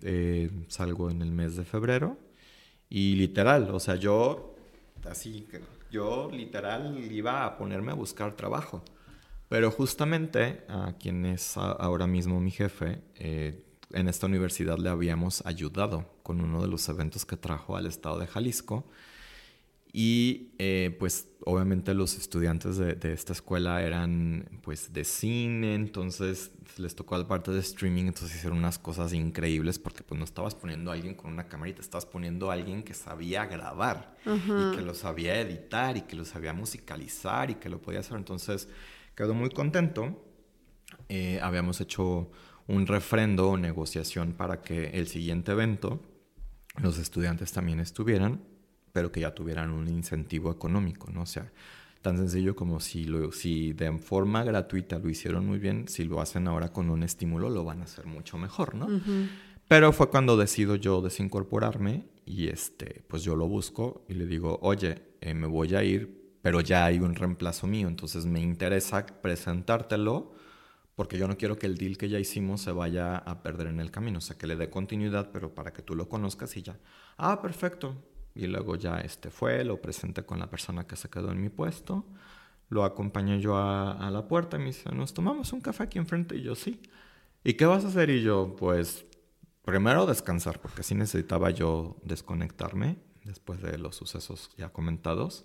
[0.03, 2.17] Eh, salgo en el mes de febrero
[2.95, 4.55] y literal, o sea, yo,
[5.09, 5.49] así,
[5.91, 8.83] yo literal iba a ponerme a buscar trabajo.
[9.49, 15.43] Pero justamente a quien es ahora mismo mi jefe, eh, en esta universidad le habíamos
[15.47, 18.85] ayudado con uno de los eventos que trajo al estado de Jalisco
[19.95, 26.95] y eh, pues obviamente los estudiantes de, esta escuela eran pues de cine, entonces les
[26.95, 30.91] tocó la parte de streaming, entonces hicieron unas cosas increíbles porque pues no estabas poniendo
[30.91, 34.95] a alguien con una te estabas poniendo a alguien que sabía grabar y que lo
[34.95, 38.17] sabía editar y que lo sabía musicalizar y que lo podía hacer.
[38.17, 38.69] Entonces
[39.15, 40.25] quedó muy contento.
[41.11, 42.31] Eh, habíamos hecho
[42.67, 46.01] un refrendo o negociación para que el siguiente evento
[46.81, 48.52] los estudiantes también estuvieran
[48.93, 51.23] pero que ya tuvieran un incentivo económico, ¿no?
[51.23, 51.51] O sea,
[52.03, 56.21] tan sencillo como si, lo, si de forma gratuita lo hicieron muy bien, si lo
[56.21, 58.89] hacen ahora con un estímulo, lo van a hacer mucho mejor, ¿no?
[59.69, 64.59] Pero fue cuando decido yo desincorporarme y este, pues yo lo busco y le digo,
[64.63, 69.07] oye, eh, me voy a ir, pero ya hay un reemplazo mío, entonces me interesa
[69.07, 70.33] presentártelo
[70.95, 73.81] porque yo no quiero que el deal que ya hicimos se vaya a perder en
[73.81, 76.63] el camino, o sea, que le dé continuidad, pero para que tú lo conozcas y
[76.63, 76.79] ya.
[77.17, 77.97] Ah, perfecto,
[78.35, 81.49] y luego ya este fue, lo presenté con la persona que se quedó en mi
[81.49, 82.07] puesto,
[82.69, 86.37] lo acompañé yo a, la puerta y me dice, nos tomamos un café aquí enfrente
[86.37, 86.81] y yo sí.
[87.45, 88.09] ¿Y qué vas a hacer?
[88.09, 89.05] Y yo, pues,
[89.63, 95.45] primero descansar, porque sí necesitaba yo desconectarme después de los sucesos ya comentados.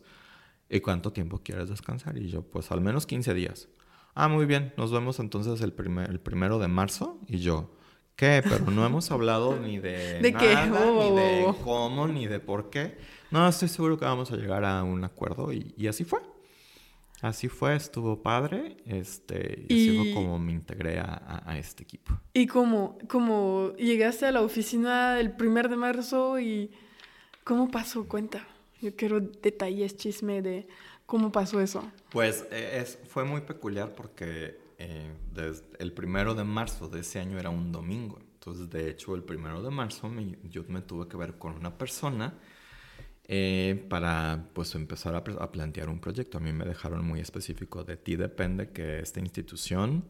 [0.69, 2.17] ¿Y cuánto tiempo quieres descansar?
[2.17, 3.67] Y yo, pues al menos 15 días.
[4.15, 7.19] Ah, muy bien, nos vemos entonces el, primer, el primero de marzo.
[7.27, 7.77] Y yo,
[8.17, 8.41] ¿Qué?
[8.43, 12.97] Pero no hemos hablado ni de, ¿De nada, ni de cómo, ni de por qué.
[13.29, 16.19] No, estoy seguro que vamos a llegar a un acuerdo y, así fue.
[17.21, 22.19] Así fue, estuvo padre, este, y, así fue como me integré a, este equipo.
[22.33, 26.71] ¿Y cómo, cómo llegaste a la oficina el primer de marzo y
[27.43, 28.07] cómo pasó?
[28.07, 28.47] Cuenta.
[28.81, 30.67] Yo quiero detalles, chisme de
[31.05, 31.83] cómo pasó eso.
[32.09, 37.19] Pues e, es, fue muy peculiar porque eh, desde el primero de marzo de ese
[37.19, 38.19] año era un domingo.
[38.33, 40.11] Entonces, de hecho, el primero de marzo
[40.43, 42.35] yo me tuve que ver con una persona
[43.25, 46.37] eh, para pues empezar a, a, plantear un proyecto.
[46.37, 50.05] A mí me dejaron muy específico, de ti depende que esta institución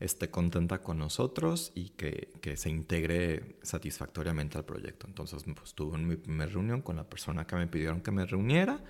[0.00, 5.06] esté contenta con nosotros y que, que se integre satisfactoriamente al proyecto.
[5.06, 8.82] Entonces, pues tuve mi primera reunión con la persona que me pidieron que me reuniera.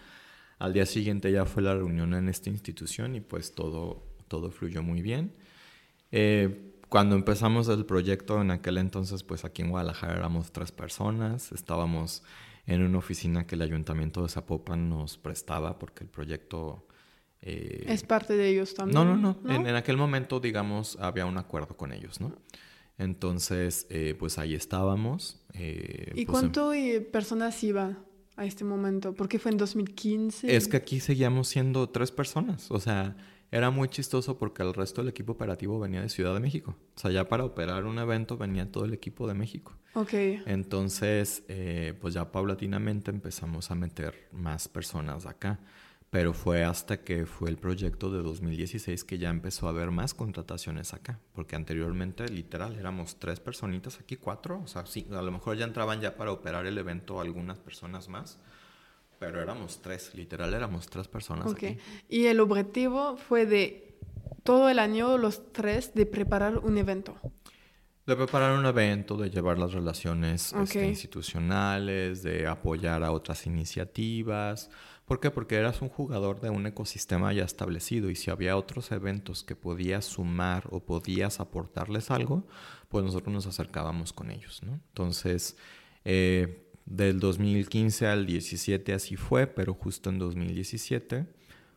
[0.59, 4.83] Al día siguiente ya fue la reunión en esta institución y pues todo, todo fluyó
[4.83, 5.35] muy bien.
[6.11, 11.53] Eh, cuando empezamos el proyecto en aquel entonces, pues aquí en Guadalajara éramos tres personas,
[11.53, 12.22] estábamos
[12.66, 16.87] en una oficina que el ayuntamiento de Zapopan nos prestaba porque el proyecto...
[17.43, 18.95] Eh, es parte de ellos también.
[18.95, 19.51] No, no, no.
[19.53, 22.35] En, aquel momento, digamos, había un acuerdo con ellos, ¿no?
[22.97, 25.43] Entonces, eh, pues ahí estábamos.
[25.53, 27.99] Eh, ¿Y pues, cuánto em personas iba
[28.37, 29.12] a este momento?
[29.12, 30.57] Porque fue en 2015.
[30.57, 32.70] Es que aquí seguíamos siendo tres personas.
[32.70, 33.16] O sea,
[33.53, 36.74] era muy chistoso porque el resto del equipo operativo venía de Ciudad de México.
[36.96, 39.76] O sea, ya para operar un evento venía todo el equipo de México.
[39.92, 40.14] Ok.
[40.46, 45.61] Entonces, eh, pues ya paulatinamente empezamos a meter más personas acá.
[46.09, 50.14] Pero fue hasta que fue el proyecto de 2016 que ya empezó a haber más
[50.14, 51.20] contrataciones acá.
[51.34, 54.62] Porque anteriormente, literal, éramos tres personitas aquí, cuatro.
[54.62, 58.09] O sea, sí, a lo mejor ya entraban ya para operar el evento algunas personas
[58.09, 58.38] más
[59.23, 61.47] pero éramos tres, literal éramos tres personas.
[61.47, 61.62] Ok.
[62.09, 63.97] Y el objetivo fue de
[64.43, 67.14] todo el año, los tres, de preparar un evento.
[68.05, 74.70] De preparar un evento, de llevar las relaciones este, institucionales, de apoyar a otras iniciativas.
[75.05, 75.31] ¿Por qué?
[75.31, 79.55] Porque eras un jugador de un ecosistema ya establecido y si había otros eventos que
[79.55, 82.45] podías sumar o podías aportarles algo,
[82.89, 84.73] pues nosotros nos acercábamos con ellos, ¿no?
[84.73, 85.57] Entonces,
[86.05, 91.26] eh, del 2015 al 17 así fue, pero justo en 2017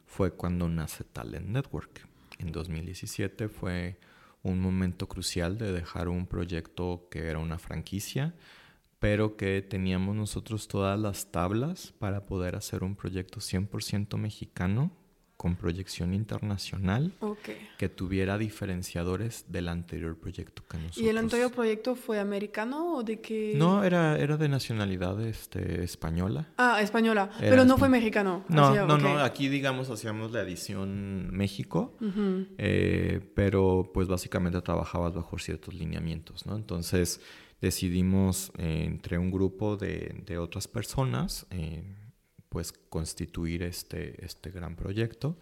[0.06, 2.08] fue cuando nace Talent Network.
[2.40, 3.98] En 2017 fue
[4.44, 8.36] un momento crucial de dejar un proyecto que era una franquicia,
[9.00, 14.92] pero que teníamos nosotros todas las tablas para poder hacer un proyecto 100% mexicano
[15.38, 17.12] con proyección internacional
[17.78, 21.06] que tuviera diferenciadores del anterior proyecto que nosotros...
[21.06, 23.54] ¿Y el anterior proyecto fue americano o de qué?
[23.56, 26.48] No, era, era de nacionalidad este, española.
[26.58, 28.46] Ah, española, pero no fue mexicano.
[28.48, 31.98] No, no, no, aquí digamos hacíamos la edición México,
[32.58, 36.56] eh, pero pues básicamente trabajabas bajo ciertos lineamientos, ¿no?
[36.56, 37.20] Entonces
[37.60, 41.46] decidimos eh, entre un grupo de, de otras personas...
[41.52, 41.84] Eh,
[42.56, 45.36] pues constituir este, este gran proyecto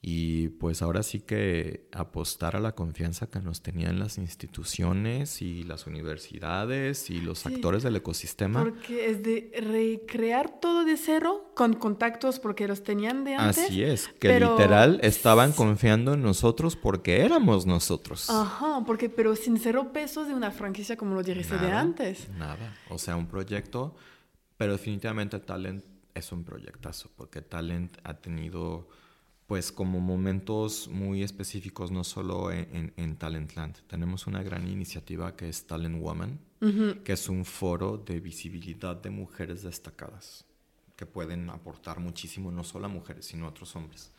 [0.00, 5.64] y pues ahora sí que apostar a la confianza que nos tenían las instituciones y
[5.64, 8.64] las universidades y los actores del ecosistema.
[8.64, 13.64] Porque es de recrear todo de cero con contactos porque los tenían de antes.
[13.64, 18.30] Así es, que literal estaban confiando en nosotros porque éramos nosotros.
[18.30, 22.30] Ajá, porque pero sin cero pesos de una franquicia como lo dijiste de antes.
[22.30, 23.94] Nada, o sea, un proyecto,
[24.56, 28.88] pero definitivamente Talent es un proyectazo, porque Talent ha tenido
[29.46, 33.76] pues como momentos muy específicos, no solo en, en, Talentland.
[33.86, 36.40] Tenemos una gran iniciativa que es Talent Woman,
[37.04, 40.46] que es un foro de visibilidad de mujeres destacadas,
[40.96, 44.13] que pueden aportar muchísimo, no solo a mujeres, sino a otros hombres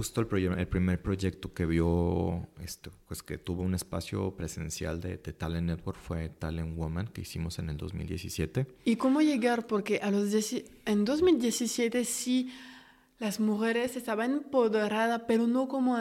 [0.00, 5.18] justo el, el, primer proyecto que vio, este, pues que tuvo un espacio presencial de,
[5.18, 8.66] Talent Network fue Talent Woman, que hicimos en el 2017.
[8.86, 9.66] ¿Y cómo llegar?
[9.66, 10.32] Porque a los
[10.86, 12.50] en 2017 sí
[13.18, 15.98] las mujeres estaban empoderadas, pero no como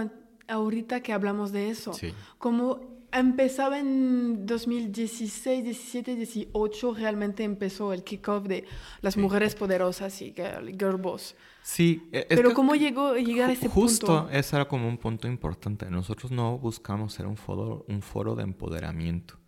[0.48, 1.92] ahorita que hablamos de eso.
[1.92, 2.14] Sí.
[2.38, 8.66] Como empezaba en 2016, 17, 18, realmente empezó el kickoff de
[9.02, 11.36] las mujeres poderosas y girl boss.
[11.64, 12.08] Sí.
[12.12, 13.82] E, Pero ¿cómo llegó llegar a ese punto?
[13.82, 15.90] Justo, ese era como un punto importante.
[15.90, 19.39] Nosotros no buscamos ser un foro, un foro de empoderamiento.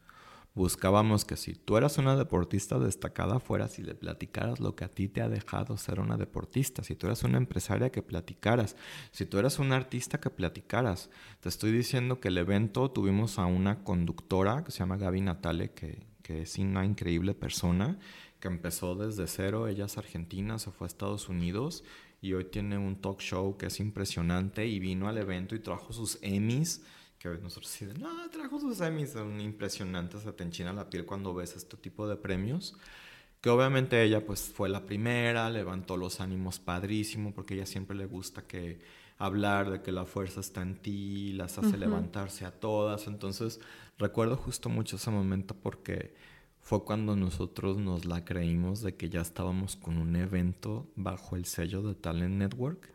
[0.54, 4.90] Buscábamos que si tú eras una deportista destacada, fueras y le platicaras lo que a
[4.90, 6.84] ti te ha dejado ser una deportista.
[6.84, 8.76] Si tú eras una empresaria, que platicaras.
[9.12, 11.10] Si tú eras un artista, que platicaras.
[11.40, 15.72] Te estoy diciendo que el evento tuvimos a una conductora que se llama Gaby Natale,
[15.72, 17.98] que, que es una increíble persona,
[18.42, 19.70] que empezó desde cero.
[19.70, 21.86] Ella es argentina, se fue a Estados Unidos
[22.22, 25.94] y hoy tiene un talk show que es impresionante y vino al evento y trajo
[25.94, 26.84] sus Emmys
[27.22, 31.34] que nosotros decimos, no, trajo sus Emmys, son impresionantes, se te enchina la piel cuando
[31.34, 32.76] ves este tipo de premios.
[33.42, 38.06] Que obviamente ella pues fue la primera, levantó los ánimos padrísimo, porque ella siempre le
[38.06, 38.82] gusta que
[39.18, 43.08] hablar de que la fuerza está en ti, las hace levantarse a todas.
[43.08, 43.60] Entonces
[43.98, 46.16] recuerdo justo mucho ese momento porque
[46.60, 51.46] fue cuando nosotros nos la creímos de que ya estábamos con un evento bajo el
[51.46, 52.94] sello de Talent Network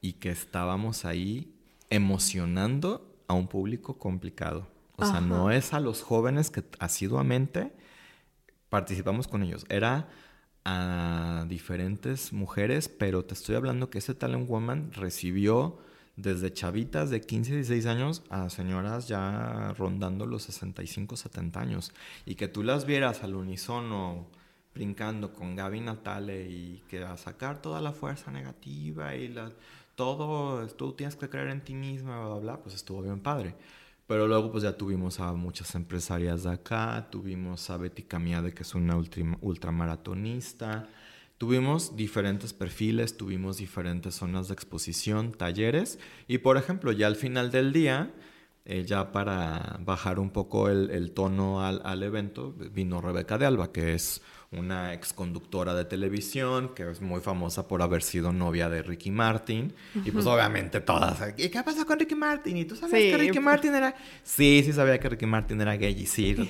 [0.00, 1.54] y que estábamos ahí
[1.90, 4.68] emocionando a un público complicado.
[4.96, 7.72] O sea, no es a los jóvenes que asiduamente
[8.70, 9.66] participamos con ellos.
[9.68, 10.08] Era
[10.64, 15.78] a diferentes mujeres, pero te estoy hablando que ese Talent Woman recibió
[16.16, 21.92] desde chavitas de 15, 16 años a señoras ya rondando los 65, 70 años.
[22.24, 24.26] Y que tú las vieras al unísono
[24.76, 29.50] brincando con Gaby Natale y que a sacar toda la fuerza negativa y la,
[29.96, 33.54] todo, tú tienes que creer en ti misma, bla, bla, bla, pues estuvo bien padre.
[34.06, 38.62] Pero luego pues ya tuvimos a muchas empresarias de acá, tuvimos a Betty Camiade que
[38.62, 38.96] es una
[39.40, 40.88] ultramaratonista,
[41.38, 45.98] tuvimos diferentes perfiles, tuvimos diferentes zonas de exposición, talleres
[46.28, 48.14] y por ejemplo ya al final del día,
[48.64, 53.46] eh, ya para bajar un poco el, el tono al, al evento, vino Rebeca de
[53.46, 54.22] Alba que es
[54.52, 59.10] una ex conductora de televisión que es muy famosa por haber sido novia de Ricky
[59.10, 59.74] Martin.
[60.04, 62.56] Y pues obviamente todas, ¿y qué pasa con Ricky Martin?
[62.56, 63.94] ¿Y tú sabes que Ricky Martin era...?
[64.22, 66.36] Sí, sí sabía que Ricky Martin era gay y sí.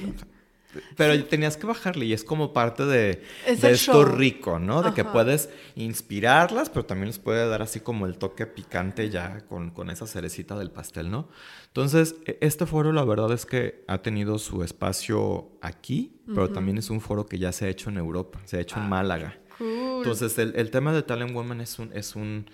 [0.96, 4.82] Pero tenías que bajarle y es como parte de, esto rico, ¿no?
[4.82, 9.40] De que puedes inspirarlas, pero también les puede dar así como el toque picante ya
[9.48, 11.28] con, con esa cerecita del pastel, ¿no?
[11.68, 16.78] Entonces, e, este foro la verdad es que ha tenido su espacio aquí, pero también
[16.78, 18.88] es un foro que ya se ha hecho en Europa, se ha hecho en ah,
[18.88, 19.38] Málaga.
[19.60, 21.90] Entonces, el, el, tema de Talent Woman es un...
[21.94, 22.46] Es un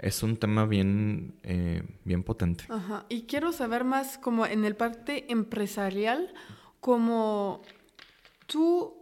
[0.00, 2.64] es un tema bien, eh, bien potente.
[2.68, 3.04] Ajá.
[3.08, 6.32] Y quiero saber más como en el parte empresarial,
[6.80, 7.62] como
[8.46, 8.94] tú,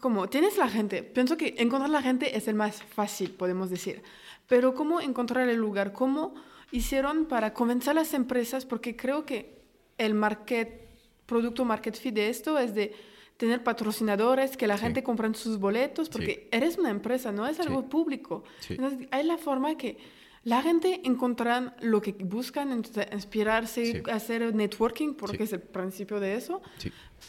[0.00, 4.02] como tienes la gente, pienso que encontrar la gente es el más fácil, podemos decir,
[4.46, 5.92] pero ¿cómo encontrar el lugar?
[5.92, 6.34] ¿Cómo
[6.72, 8.66] hicieron para convencer a las empresas?
[8.66, 9.62] Porque creo que
[9.98, 10.88] el market,
[11.26, 12.92] producto market fit de esto es de
[13.36, 17.88] tener patrocinadores, que la gente compre sus boletos, porque eres una empresa, no es algo
[17.88, 18.44] público.
[18.68, 19.96] Entonces, hay la forma que
[20.42, 26.62] la gente encontrará lo que buscan, inspirarse, hacer networking, porque es el principio de eso.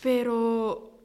[0.01, 0.99] Pero,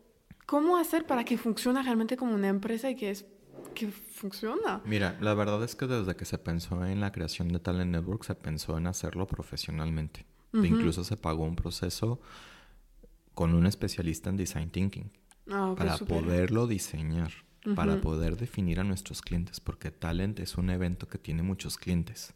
[0.46, 3.26] ¿cómo hacer para que funcione realmente como una empresa y que, es,
[3.74, 4.80] que funciona?
[4.84, 8.22] Mira, la verdad es que desde que se pensó en la creación de Talent Network,
[8.22, 10.26] se pensó en hacerlo profesionalmente.
[10.52, 12.20] Incluso se pagó un proceso
[13.34, 15.12] con un especialista en design thinking
[15.50, 21.08] ah, para poderlo diseñar para poder definir a nuestros clientes, porque Talent es un evento
[21.08, 22.34] que tiene muchos clientes,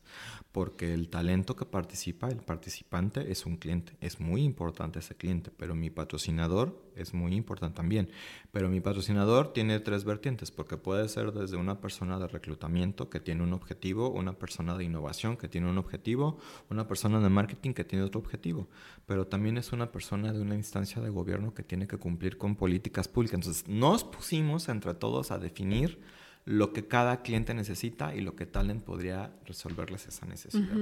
[0.53, 5.51] porque el talento que participa, el participante es un cliente, es muy importante ese cliente,
[5.57, 8.11] pero mi patrocinador es muy importante también,
[8.53, 13.21] pero mi patrocinador tiene tres vertientes, porque puede ser desde una persona de reclutamiento que
[13.21, 16.39] tiene un objetivo, una persona de innovación que tiene un objetivo,
[16.69, 18.69] una persona de marketing que tiene otro objetivo,
[19.07, 22.57] pero también es una persona de una instancia de gobierno que tiene que cumplir con
[22.57, 23.39] políticas públicas.
[23.39, 25.99] Entonces, nos pusimos entre todos a definir
[26.45, 30.77] lo que cada cliente necesita y lo que Talent podría resolverles esa necesidad.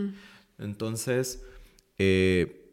[0.58, 1.44] Entonces,
[1.98, 2.67] eh,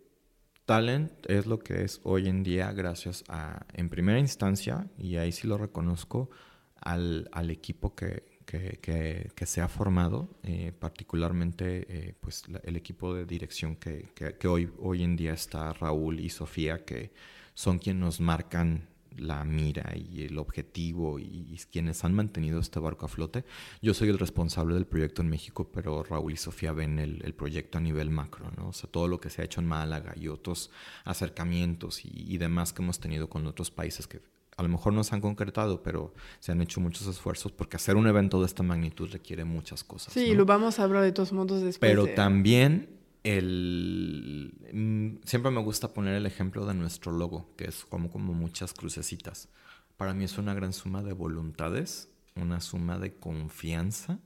[0.66, 5.32] Talent es lo que es hoy en día gracias a, en primera instancia, y ahí
[5.32, 6.30] sí lo reconozco,
[6.82, 8.24] al, equipo que,
[9.46, 15.16] se ha formado, eh, particularmente eh, pues el equipo de dirección que, hoy, hoy en
[15.16, 17.12] día está Raúl y Sofía, que
[17.54, 18.88] son quienes nos marcan
[19.18, 23.46] la mira y el objetivo y, quienes han mantenido este barco a flote.
[23.82, 27.78] Yo soy el responsable del proyecto en México, pero Raúl y Sofía ven el, proyecto
[27.78, 28.70] a nivel macro, ¿no?
[28.70, 30.72] O sea, todo lo que se ha hecho en Málaga y otros
[31.04, 34.22] acercamientos y, demás que hemos tenido con otros países que
[34.58, 37.96] a lo mejor no se han concretado, pero se han hecho muchos esfuerzos porque hacer
[37.98, 40.14] un evento de esta magnitud requiere muchas cosas.
[40.14, 41.92] Sí, lo vamos a hablar de todos modos después.
[41.92, 42.96] Pero también
[43.26, 48.34] el, mm, siempre me gusta poner el ejemplo de nuestro logo, que es como, como
[48.34, 49.50] muchas crucecitas.
[49.98, 54.20] Para mí es una gran suma de voluntades, una suma de confianza.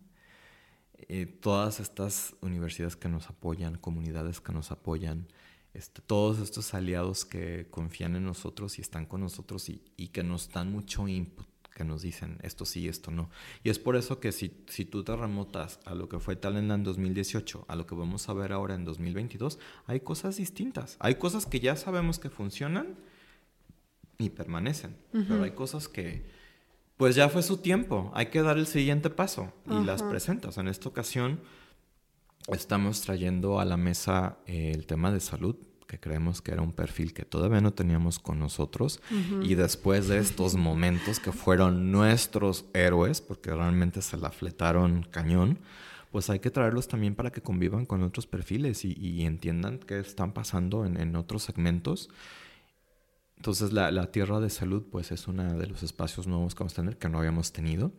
[1.07, 5.27] Eh, todas estas universidades que nos apoyan, comunidades que nos apoyan,
[5.73, 10.23] este, todos estos aliados que confían en nosotros y están con nosotros y, y que
[10.23, 11.48] nos dan mucho input
[11.79, 13.29] que nos dicen esto sí, esto no.
[13.63, 16.69] Y es por eso que si, si tú te remotas a lo que fue Talent
[16.69, 20.97] en 2018, a lo que vamos a ver ahora en 2022, hay cosas distintas.
[20.99, 22.97] Hay cosas que ya sabemos que funcionan
[24.17, 26.25] y permanecen, pero hay cosas que
[26.97, 30.57] pues ya fue su tiempo, hay que dar el siguiente paso y las presentas.
[30.57, 31.39] En esta ocasión
[32.49, 35.55] estamos trayendo a la mesa el tema de salud
[35.89, 39.01] que creemos que era un perfil que todavía no teníamos con nosotros.
[39.41, 45.57] Y después de estos momentos que fueron nuestros héroes, porque realmente se la fletaron cañón,
[46.11, 50.31] pues hay que traerlos también para que convivan con otros perfiles y, entiendan qué están
[50.31, 52.11] pasando en, otros segmentos.
[53.37, 56.73] Entonces la, la, Tierra de Salud pues es uno de los espacios nuevos que vamos
[56.73, 57.91] a tener que no habíamos tenido.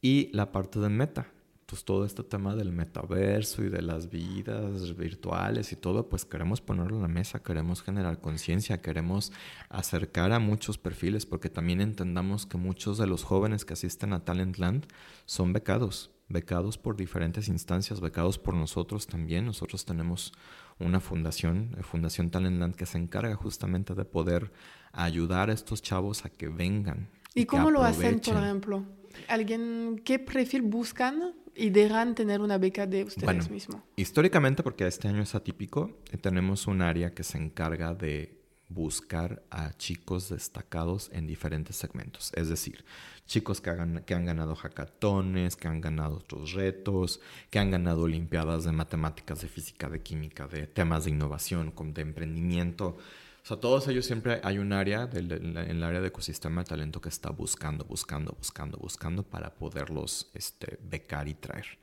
[0.00, 1.26] Y la parte de Meta,
[1.66, 6.60] pues todo este tema del metaverso y de las vidas virtuales y todo, pues queremos
[6.60, 9.32] ponerlo en la mesa, queremos generar conciencia, queremos
[9.68, 14.24] acercar a muchos perfiles, porque también entendamos que muchos de los jóvenes que asisten a
[14.24, 14.86] Talentland
[15.24, 19.44] son becados, becados por diferentes instancias, becados por nosotros también.
[19.44, 20.32] Nosotros tenemos
[20.78, 24.52] una fundación, eh, Fundación Talentland, que se encarga justamente de poder
[24.92, 27.08] ayudar a estos chavos a que vengan.
[27.34, 28.84] ¿Y, cómo lo hacen, por ejemplo?
[29.28, 33.82] ¿Alguien, qué perfil buscan y dejan tener una beca de ustedes bueno, mismos?
[33.96, 38.36] Históricamente, porque este año es atípico, eh, tenemos un área que se encarga de
[38.68, 42.32] buscar a chicos destacados en diferentes segmentos.
[42.34, 42.84] Es decir,
[43.26, 43.72] chicos que,
[44.04, 49.40] que han ganado hackatones, que han ganado otros retos, que han ganado olimpiadas de matemáticas,
[49.40, 52.96] de física, de química, de temas de innovación, de emprendimiento.
[53.46, 57.00] O sea, todos ellos siempre hay un área en el área de ecosistema de talento
[57.00, 61.78] que está buscando, buscando, buscando, buscando para poderlos este, becar y traer.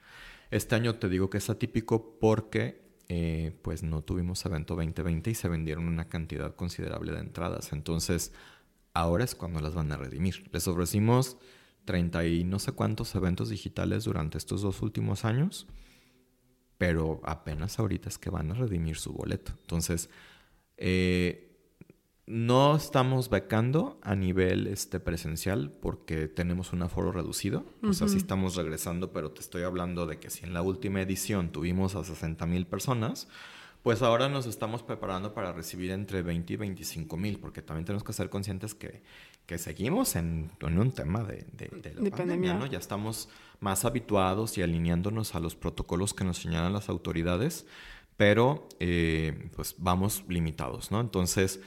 [0.51, 5.35] Este año te digo que es atípico porque eh, pues no tuvimos evento 2020 y
[5.35, 7.71] se vendieron una cantidad considerable de entradas.
[7.71, 8.33] Entonces,
[8.93, 10.49] ahora es cuando las van a redimir.
[10.51, 11.37] Les ofrecimos
[11.85, 15.65] 30 y no sé cuántos eventos digitales durante estos dos últimos años,
[16.77, 19.53] pero apenas ahorita es que van a redimir su boleto.
[19.61, 20.09] Entonces,
[20.75, 21.51] eh,
[22.25, 27.65] no estamos becando a nivel este, presencial porque tenemos un aforo reducido.
[27.83, 31.01] O sea, sí estamos regresando, pero te estoy hablando de que si en la última
[31.01, 33.27] edición tuvimos a 60 mil personas,
[33.83, 38.05] pues ahora nos estamos preparando para recibir entre 20 y 25 mil, porque también tenemos
[38.05, 39.01] que ser conscientes que,
[39.45, 42.65] que seguimos en, un tema de, de, la pandemia, ¿no?
[42.67, 43.27] Ya estamos
[43.59, 47.65] más habituados y alineándonos a los protocolos que nos señalan las autoridades,
[48.15, 51.01] pero eh, pues vamos limitados, ¿no?
[51.01, 51.59] Entonces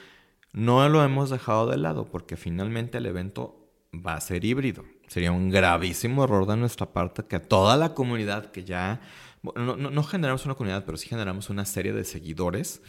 [0.56, 4.86] no lo hemos dejado de lado porque finalmente el evento va a ser híbrido.
[5.06, 9.02] Sería un gravísimo error de nuestra parte que toda la comunidad que ya,
[9.42, 12.80] no, generamos una comunidad, pero sí generamos una serie de seguidores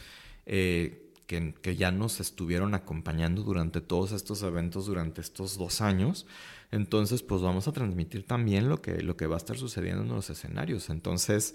[0.45, 6.25] eh, que, ya nos estuvieron acompañando durante todos estos eventos, durante estos dos años.
[6.71, 10.09] Entonces, pues vamos a transmitir también lo que, lo que va a estar sucediendo en
[10.09, 10.89] los escenarios.
[10.89, 11.53] Entonces,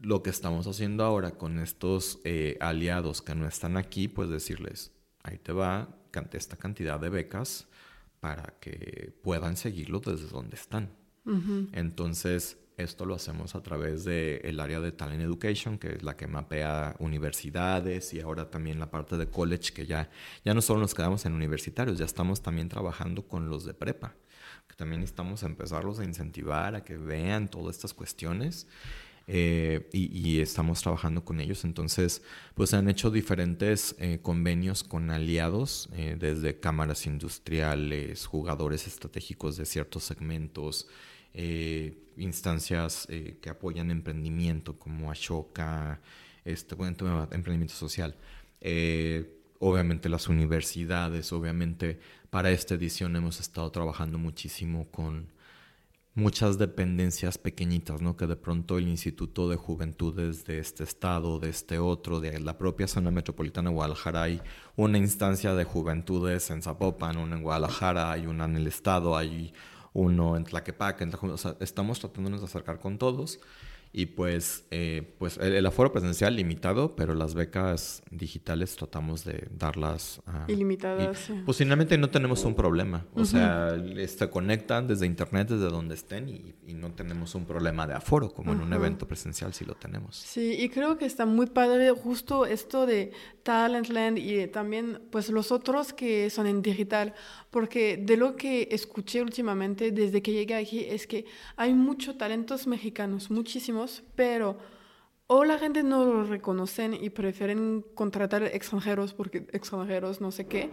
[0.00, 4.93] lo que estamos haciendo ahora con estos eh, aliados que no están aquí, pues decirles,
[5.24, 5.88] ahí te va
[6.32, 7.66] esta cantidad de becas
[8.20, 10.90] para que puedan seguirlo desde donde están.
[11.72, 16.26] Entonces, esto lo hacemos a través del área de Talent Education, que es la que
[16.26, 20.10] mapea universidades y ahora también la parte de college, que ya,
[20.44, 24.14] ya no solo nos quedamos en universitarios, ya estamos también trabajando con los de prepa,
[24.68, 28.66] que también estamos a empezarlos a incentivar a que vean todas estas cuestiones
[29.26, 31.64] eh, y, estamos trabajando con ellos.
[31.64, 32.22] Entonces,
[32.54, 39.66] pues han hecho diferentes eh, convenios con aliados, eh, desde cámaras industriales, jugadores estratégicos de
[39.66, 40.88] ciertos segmentos,
[42.16, 43.08] instancias
[43.40, 46.00] que apoyan emprendimiento como Ashoka,
[46.44, 46.96] este, bueno,
[47.32, 48.14] emprendimiento social.
[49.58, 51.98] obviamente las universidades, obviamente
[52.30, 55.26] para esta edición hemos estado trabajando muchísimo con
[56.14, 58.16] muchas dependencias pequeñitas, ¿no?
[58.16, 62.56] Que de pronto el Instituto de Juventudes de este estado, de este otro, de la
[62.56, 64.40] propia zona metropolitana de Guadalajara, hay
[64.76, 69.52] una instancia de juventudes en Zapopan, una en Guadalajara, hay una en el estado, hay
[69.92, 73.40] uno en Tlaquepaque, en o sea, estamos tratándonos de acercar con todos
[73.96, 80.20] y pues, eh, pues el, aforo presencial limitado, pero las becas digitales tratamos de darlas
[80.48, 81.30] ilimitadas.
[81.46, 83.06] Pues finalmente no tenemos un problema.
[83.14, 83.76] O sea,
[84.08, 88.52] se conectan desde internet, desde donde estén y, no tenemos un problema de aforo, como
[88.52, 90.16] en un evento presencial sí lo tenemos.
[90.16, 93.12] Sí, y creo que está muy padre justo esto de
[93.44, 97.14] Talentland y también pues los otros que son en digital,
[97.54, 101.24] porque de lo que escuché últimamente desde que llegué aquí es que
[101.54, 104.58] hay muchos talentos mexicanos, muchísimos, pero
[105.28, 110.72] o la gente no lo reconocen y prefieren contratar extranjeros porque extranjeros no sé qué,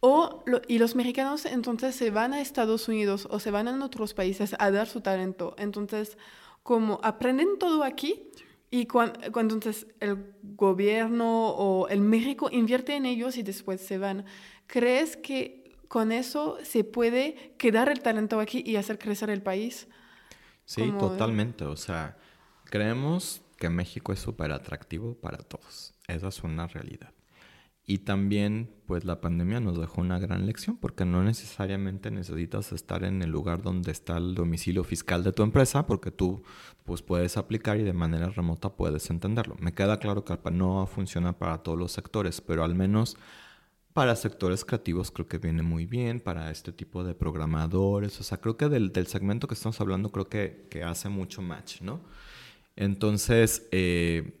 [0.00, 4.12] o y los mexicanos entonces se van a Estados Unidos o se van a otros
[4.12, 5.54] países a dar su talento.
[5.56, 6.18] Entonces,
[6.62, 8.28] como aprenden todo aquí
[8.70, 14.26] y cuando, entonces el gobierno o el México invierte en ellos y después se van,
[14.66, 15.59] ¿crees que
[15.90, 19.88] con eso se puede quedar el talento aquí y hacer crecer el país.
[20.64, 21.64] Sí, totalmente.
[21.64, 22.16] O sea,
[22.66, 25.92] creemos que México es súper atractivo para todos.
[26.06, 27.12] Esa es una realidad.
[27.84, 33.02] Y también, pues la pandemia nos dejó una gran lección porque no necesariamente necesitas estar
[33.02, 36.44] en el lugar donde está el domicilio fiscal de tu empresa porque tú
[36.84, 39.56] pues puedes aplicar y de manera remota puedes entenderlo.
[39.58, 43.16] Me queda claro que no funciona para todos los sectores, pero al menos
[43.92, 48.38] Para sectores creativos creo que viene muy bien, para este tipo de programadores, o sea,
[48.38, 52.00] creo que del, segmento que estamos hablando creo que, que hace mucho match, ¿no?
[52.76, 54.38] Entonces, eh,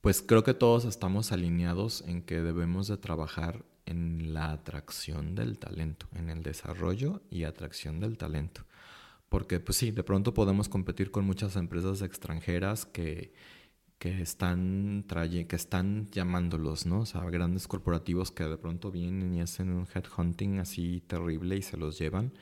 [0.00, 5.58] pues creo que todos estamos alineados en que debemos de trabajar en la atracción del
[5.58, 8.64] talento, en el desarrollo y atracción del talento.
[9.28, 13.32] Porque pues sí, de pronto podemos competir con muchas empresas extranjeras que,
[14.02, 15.04] que están,
[15.48, 17.02] que están llamándolos, ¿no?
[17.02, 21.62] O sea, grandes corporativos que de pronto vienen y hacen un headhunting así terrible y
[21.62, 22.32] se los llevan.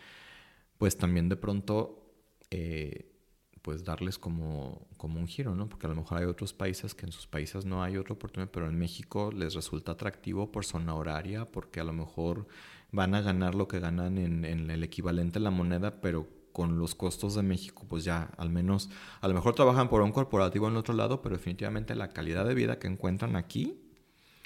[0.78, 2.14] Pues también de pronto
[2.50, 3.12] eh,
[3.60, 5.68] pues darles como, como un giro, ¿no?
[5.68, 8.50] Porque a lo mejor hay otros países que en sus países no hay otra oportunidad,
[8.50, 12.46] pero en México les resulta atractivo por zona horaria, porque a lo mejor
[12.90, 16.78] van a ganar lo que ganan en, en el equivalente a la moneda, pero con
[16.78, 18.90] los costos de México, pues ya al menos,
[19.20, 22.54] a lo mejor trabajan por un corporativo en otro lado, pero definitivamente la calidad de
[22.54, 23.78] vida que encuentran aquí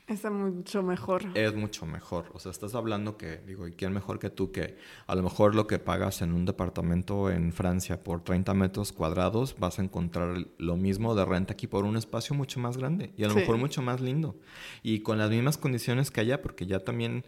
[0.07, 1.25] Está mucho mejor.
[1.35, 2.27] Es mucho mejor.
[2.35, 4.77] O sea, estás hablando que, digo, ¿y quién mejor que tú que
[5.07, 9.57] a lo mejor lo que pagas en un departamento en Francia por 30 metros cuadrados
[9.59, 13.25] vas a encontrar lo mismo de renta aquí por un espacio mucho más grande y
[13.25, 14.37] a lo mejor mucho más lindo.
[14.83, 17.25] Y con las mismas condiciones que allá, porque ya también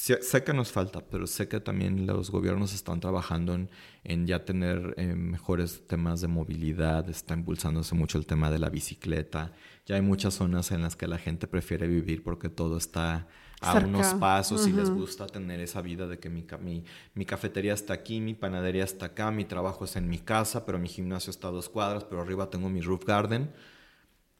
[0.00, 3.58] sé que nos falta, pero sé que también los gobiernos están trabajando
[4.04, 8.70] en, ya tener eh, mejores temas de movilidad, está impulsándose mucho el tema de la
[8.70, 9.52] bicicleta.
[9.84, 13.28] Ya hay muchas zonas en las que la gente prefiere vivir porque todo está
[13.60, 16.84] a unos pasos y les gusta tener esa vida de que mi, mi,
[17.14, 20.78] mi, cafetería está aquí, mi panadería está acá, mi trabajo es en mi casa, pero
[20.78, 23.52] mi gimnasio está a dos cuadras, pero arriba tengo mi roof garden.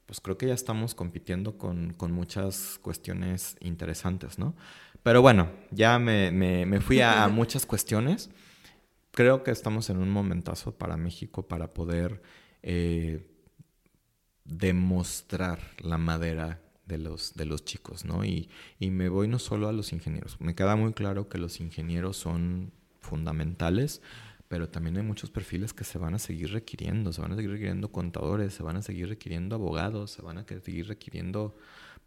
[0.07, 4.55] Pues creo que ya estamos compitiendo con, con muchas cuestiones interesantes, ¿no?
[5.03, 8.29] Pero bueno, ya me, me, fui a, muchas cuestiones.
[9.11, 12.21] Creo que estamos en un momentazo para México para poder
[12.61, 13.27] eh,
[14.45, 18.23] demostrar la madera de los, de los chicos, ¿no?
[18.23, 18.49] Y,
[18.79, 20.39] y me voy no solo a los ingenieros.
[20.39, 24.01] Me queda muy claro que los ingenieros son fundamentales,
[24.47, 27.11] pero también hay muchos perfiles que se van a seguir requiriendo.
[27.11, 30.45] Se van a seguir requiriendo contadores, se van a seguir requiriendo abogados, se van a
[30.45, 31.55] seguir requiriendo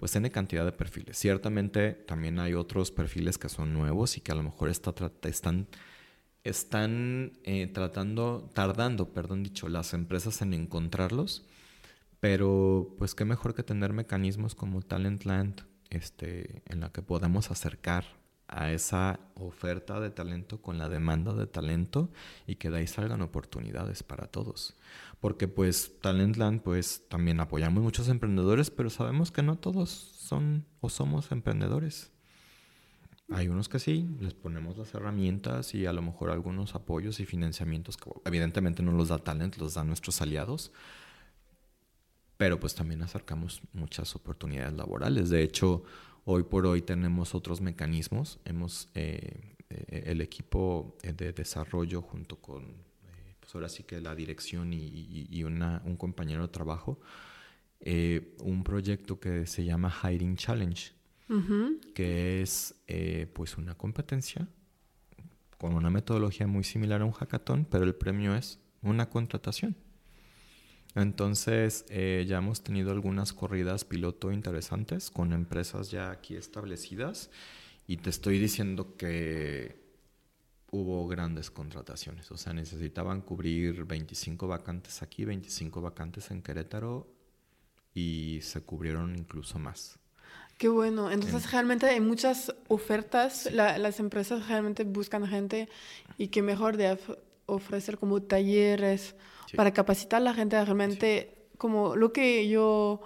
[0.05, 1.17] pues tiene cantidad de perfiles.
[1.17, 4.93] Ciertamente también hay otros perfiles que son nuevos y que a lo mejor está,
[5.23, 5.67] están,
[6.43, 11.47] están eh, tratando, tardando, perdón dicho, las empresas en encontrarlos,
[12.21, 18.05] pero pues qué mejor que tener mecanismos como Talentland este, en la que podamos acercar
[18.55, 22.11] a esa oferta de talento con la demanda de talento
[22.47, 24.77] y que de ahí salgan oportunidades para todos.
[25.21, 30.89] Porque pues Talentland pues también apoyamos muchos emprendedores, pero sabemos que no todos son o
[30.89, 32.13] somos emprendedores.
[33.31, 37.27] Hay unos que sí, les ponemos las herramientas y a lo mejor algunos apoyos y
[37.27, 40.71] financiamientos que evidentemente no los da Talent, los dan nuestros aliados.
[42.37, 45.31] Pero pues también acercamos muchas oportunidades laborales.
[45.31, 45.85] De hecho,
[46.27, 48.41] Hoy por hoy tenemos otros mecanismos.
[48.47, 54.15] Hemos, eh, eh, el equipo de desarrollo junto con, eh, pues ahora sí que la
[54.15, 56.99] dirección y, un compañero de trabajo,
[58.41, 60.93] un proyecto que se llama Hiring Challenge,
[61.95, 62.75] que es
[63.35, 64.49] pues una competencia
[65.59, 69.77] con una metodología muy similar a un hackathon, pero el premio es una contratación.
[70.95, 77.31] Entonces, eh, ya hemos tenido algunas corridas piloto interesantes con empresas ya aquí establecidas
[77.87, 79.83] y te estoy diciendo que
[80.71, 82.31] hubo grandes contrataciones.
[82.31, 87.09] O sea, necesitaban cubrir 25 vacantes aquí, 25 vacantes en Querétaro
[87.93, 89.99] y se cubrieron incluso más.
[90.59, 91.11] Qué bueno.
[91.11, 93.51] Entonces, realmente hay muchas ofertas.
[93.53, 95.69] las empresas realmente buscan gente
[96.19, 96.99] y qué mejor de
[97.47, 99.15] ofrecer como talleres
[99.57, 103.01] para capacitar a la gente realmente, como lo que yo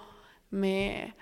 [0.49, 1.15] me...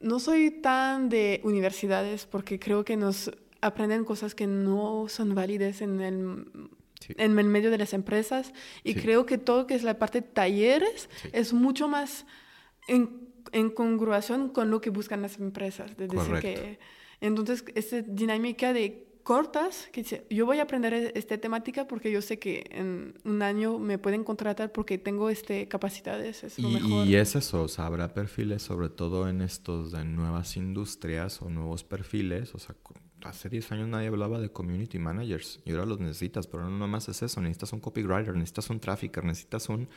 [0.00, 3.30] No soy tan de universidades porque creo que nos
[3.62, 6.46] aprenden cosas que no son válidas en el,
[7.08, 10.28] en el medio de las empresas y creo que todo que es la parte de
[10.28, 12.26] talleres es mucho más
[12.86, 15.96] en, en, congruación con lo que buscan las empresas.
[15.96, 16.78] De decir que,
[17.22, 22.12] entonces, esa dinámica de cortas, que dice, yo voy a aprender e-, esta temática porque
[22.12, 26.68] yo sé que en un año me pueden contratar porque tengo este capacidades, es lo
[26.68, 27.06] y, mejor.
[27.06, 31.48] Y es eso, o sea, habrá perfiles, sobre todo en estos de nuevas industrias o
[31.48, 32.76] nuevos perfiles, o sea,
[33.24, 37.08] hace 10 años nadie hablaba de community managers y ahora los necesitas, pero no nomás
[37.08, 39.88] es eso, necesitas un copywriter, necesitas un trafficker, necesitas un,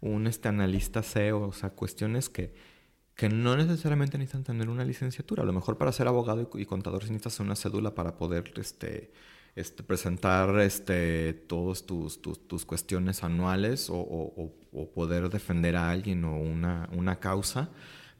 [0.00, 2.75] un este analista SEO, o sea, cuestiones que
[3.16, 5.42] que no necesariamente necesitan tener una licenciatura.
[5.42, 9.10] A lo mejor para ser abogado y, contador necesitas una cédula para poder este,
[9.54, 14.52] este, presentar este, todas tus, tus, cuestiones anuales o,
[14.94, 17.70] poder defender a alguien o una, una causa.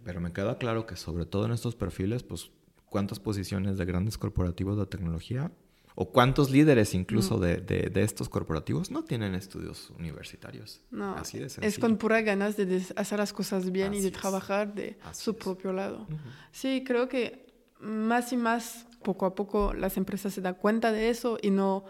[0.03, 2.51] Pero me queda claro que sobre todo en estos perfiles, pues
[2.89, 5.53] cuántas posiciones de grandes corporativos de tecnología
[5.99, 10.83] o cuántos líderes incluso de, de, estos corporativos no tienen estudios universitarios.
[10.91, 14.75] No, Así de es con pura ganas de hacer las cosas bien y de trabajar
[14.75, 16.07] de su propio lado.
[16.53, 17.47] Sí, creo que
[17.81, 21.85] más y más, poco a poco, las empresas se dan cuenta de eso y no,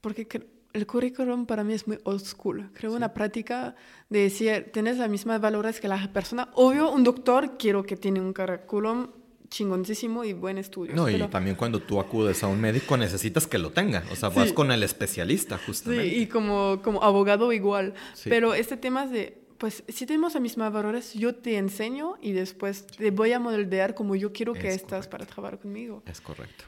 [0.00, 0.26] porque
[0.72, 2.70] el currículum para mí es muy old school.
[2.74, 3.76] Creo una práctica
[4.08, 6.50] de decir, tienes las mismas valores que la persona.
[6.54, 9.10] Obvio, un doctor quiero que tiene un currículum
[9.50, 10.94] chingoncísimo y buen estudio.
[10.94, 14.28] No, y también cuando tú acudes a un médico necesitas que lo tenga, o sea,
[14.28, 16.10] vas con el especialista justamente.
[16.10, 17.94] Sí, y como, como abogado igual.
[18.24, 22.32] Pero este tema es de, pues si tenemos los mismos valores, yo te enseño y
[22.32, 26.02] después te voy a moldear como yo quiero que estás para trabajar conmigo.
[26.06, 26.64] Es correcto.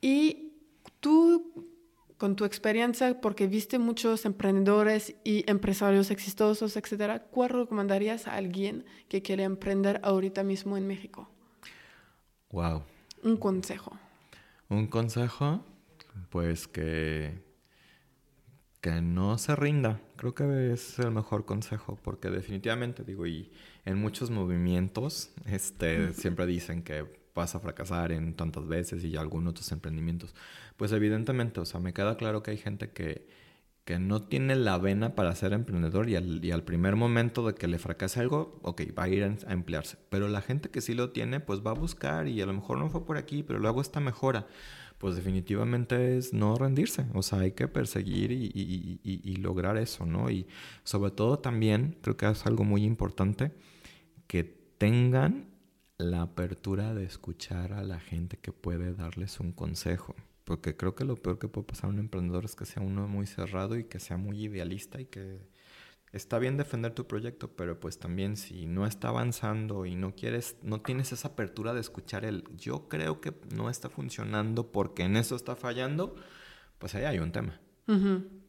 [0.00, 0.52] Y
[1.00, 1.68] tú,
[2.16, 8.84] con tu experiencia, porque viste muchos emprendedores y empresarios exitosos, etcétera, ¿cuál recomendarías a alguien
[9.08, 11.31] que quiere emprender ahorita mismo en México?
[12.52, 12.82] Wow.
[13.22, 13.98] Un consejo.
[14.68, 15.64] Un consejo,
[16.28, 17.42] pues que,
[18.80, 20.00] que no se rinda.
[20.16, 23.50] Creo que es el mejor consejo, porque definitivamente, digo, y
[23.84, 29.52] en muchos movimientos, este, siempre dicen que vas a fracasar en tantas veces y algunos
[29.52, 30.34] otros emprendimientos.
[30.76, 33.26] Pues evidentemente, o sea, me queda claro que hay gente que
[33.84, 37.78] que no tiene la vena para ser emprendedor y al, primer momento de que le
[37.78, 39.98] fracase algo, ok, va a ir a, emplearse.
[40.08, 42.78] Pero la gente que sí lo tiene, pues va a buscar y a lo mejor
[42.78, 44.46] no fue por aquí, pero luego esta mejora.
[44.98, 50.30] Pues definitivamente es no rendirse, o sea, hay que perseguir y, y lograr eso, ¿no?
[50.30, 50.46] Y
[50.84, 53.50] sobre todo también, creo que es algo muy importante,
[54.28, 54.44] que
[54.78, 55.48] tengan
[55.98, 60.14] la apertura de escuchar a la gente que puede darles un consejo.
[60.44, 63.06] Porque creo que lo peor que puede pasar a un emprendedor es que sea uno
[63.06, 65.40] muy cerrado y que sea muy idealista y que
[66.12, 70.56] está bien defender tu proyecto, pero pues también si no está avanzando y no quieres,
[70.62, 75.16] no tienes esa apertura de escuchar el yo creo que no está funcionando porque en
[75.16, 76.14] eso está fallando,
[76.78, 77.60] pues ahí hay un tema.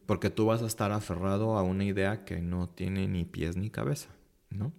[0.05, 3.69] Porque tú vas a estar aferrado a una idea que no tiene ni pies ni
[3.69, 4.09] cabeza,
[4.49, 4.73] ¿no?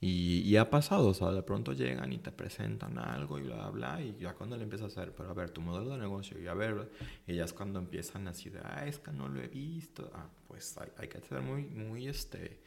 [0.00, 4.00] Y, ha pasado, o sea, de pronto llegan y te presentan algo y bla, bla,
[4.00, 6.46] y ya cuando le empiezas a hacer, pero a ver, tu modelo de negocio, y
[6.46, 6.88] a ver,
[7.26, 10.28] y ya es cuando empiezan así de, ah, es que no lo he visto, ah,
[10.46, 12.60] pues hay, hay que ser muy, muy, este,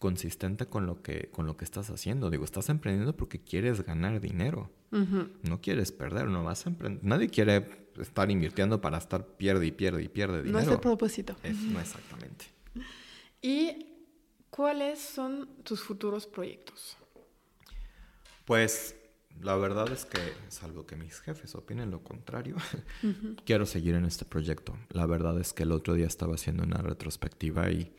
[0.00, 2.28] consistente con lo, que, con lo que estás haciendo.
[2.28, 7.28] Digo, estás emprendiendo porque quieres ganar dinero, no quieres perder, no vas a emprender, nadie
[7.28, 10.58] quiere estar invirtiendo para estar pierde y pierde y pierde dinero.
[10.58, 11.36] No es el propósito.
[11.42, 12.46] Es, no exactamente.
[13.42, 13.93] Y
[14.54, 16.96] ¿Cuáles son tus futuros proyectos?
[18.44, 18.94] Pues
[19.40, 22.54] la verdad es que, salvo que mis jefes opinen lo contrario,
[23.44, 24.78] quiero seguir en este proyecto.
[24.90, 27.96] La verdad es que el otro día estaba haciendo una retrospectiva y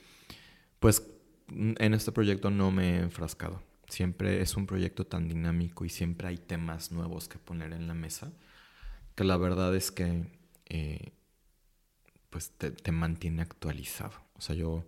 [0.80, 1.06] pues
[1.50, 3.62] en este proyecto no me he enfrascado.
[3.90, 7.96] Siempre es un proyecto tan dinámico y siempre hay temas nuevos que poner en la
[7.96, 8.32] mesa
[9.16, 10.24] que la verdad es que
[10.68, 11.12] eh,
[12.30, 14.14] pues te, te mantiene actualizado.
[14.36, 14.86] O sea, yo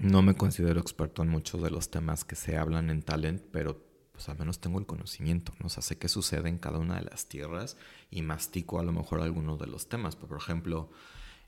[0.00, 3.84] no me considero experto en muchos de los temas que se hablan en Talent, pero
[4.12, 5.66] pues al menos tengo el conocimiento, ¿no?
[5.66, 7.76] O sea, sé qué sucede en cada una de las tierras
[8.10, 10.16] y mastico a lo mejor algunos de los temas.
[10.16, 10.90] Por ejemplo,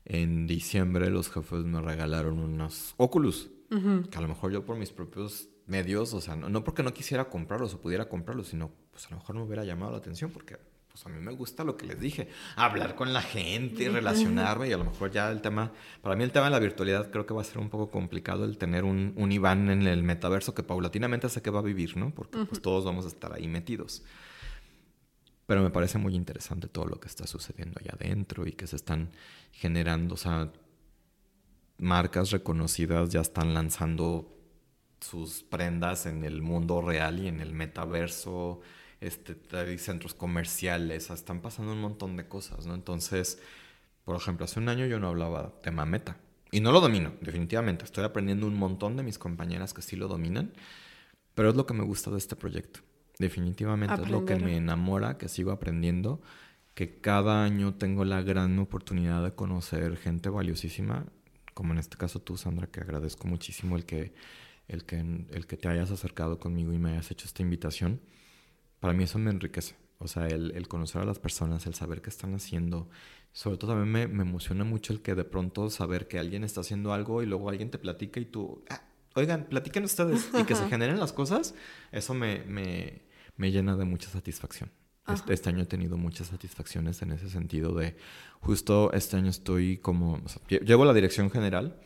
[0.05, 4.91] en diciembre los jefes me regalaron unos Oculus, que a lo mejor yo por mis
[4.91, 9.07] propios medios, o sea, no, no, porque no quisiera comprarlos o pudiera comprarlos, sino pues
[9.07, 10.57] a lo mejor me hubiera llamado la atención porque
[10.93, 14.69] pues a mí me gusta lo que les dije, hablar con la gente y relacionarme
[14.69, 15.71] y a lo mejor ya el tema,
[16.03, 18.45] para mí el tema de la virtualidad creo que va a ser un poco complicado
[18.45, 21.97] el tener un, un Iván en el metaverso que paulatinamente sé que va a vivir,
[21.97, 22.13] ¿no?
[22.13, 24.03] Porque pues todos vamos a estar ahí metidos.
[25.47, 28.75] Pero me parece muy interesante todo lo que está sucediendo allá adentro y que se
[28.75, 29.09] están
[29.51, 30.51] generando, o sea,
[31.79, 34.31] marcas reconocidas ya están lanzando
[34.99, 38.61] sus prendas en el mundo real y en el metaverso
[39.03, 42.73] este, hay centros comerciales, están pasando un montón de cosas, ¿no?
[42.73, 43.37] Entonces,
[44.05, 46.17] por ejemplo, hace un año yo no hablaba tema meta.
[46.51, 47.83] Y no lo domino, definitivamente.
[47.83, 50.53] Estoy aprendiendo un montón de mis compañeras que sí lo dominan,
[51.35, 52.79] pero es lo que me gusta de este proyecto.
[53.19, 56.21] Definitivamente es lo que me enamora, que sigo aprendiendo,
[56.73, 61.05] que cada año tengo la gran oportunidad de conocer gente valiosísima,
[61.53, 64.13] como en este caso tú, Sandra, que agradezco muchísimo el que,
[64.67, 67.99] el que, el que te hayas acercado conmigo y me hayas hecho esta invitación
[68.83, 69.75] para mí eso me enriquece.
[69.97, 72.89] O sea, el, conocer a las personas, el saber qué están haciendo.
[73.31, 76.59] Sobre todo también me, me, emociona mucho el que de pronto saber que alguien está
[76.59, 78.81] haciendo algo y luego alguien te platica y tú, ah,
[79.15, 81.55] oigan, platiquen ustedes y que se generen las cosas.
[81.93, 83.03] Eso me, me,
[83.37, 84.69] me llena de mucha satisfacción.
[85.07, 87.95] Este, este, año he tenido muchas satisfacciones en ese sentido de
[88.41, 91.79] justo este año estoy como, llevo la dirección general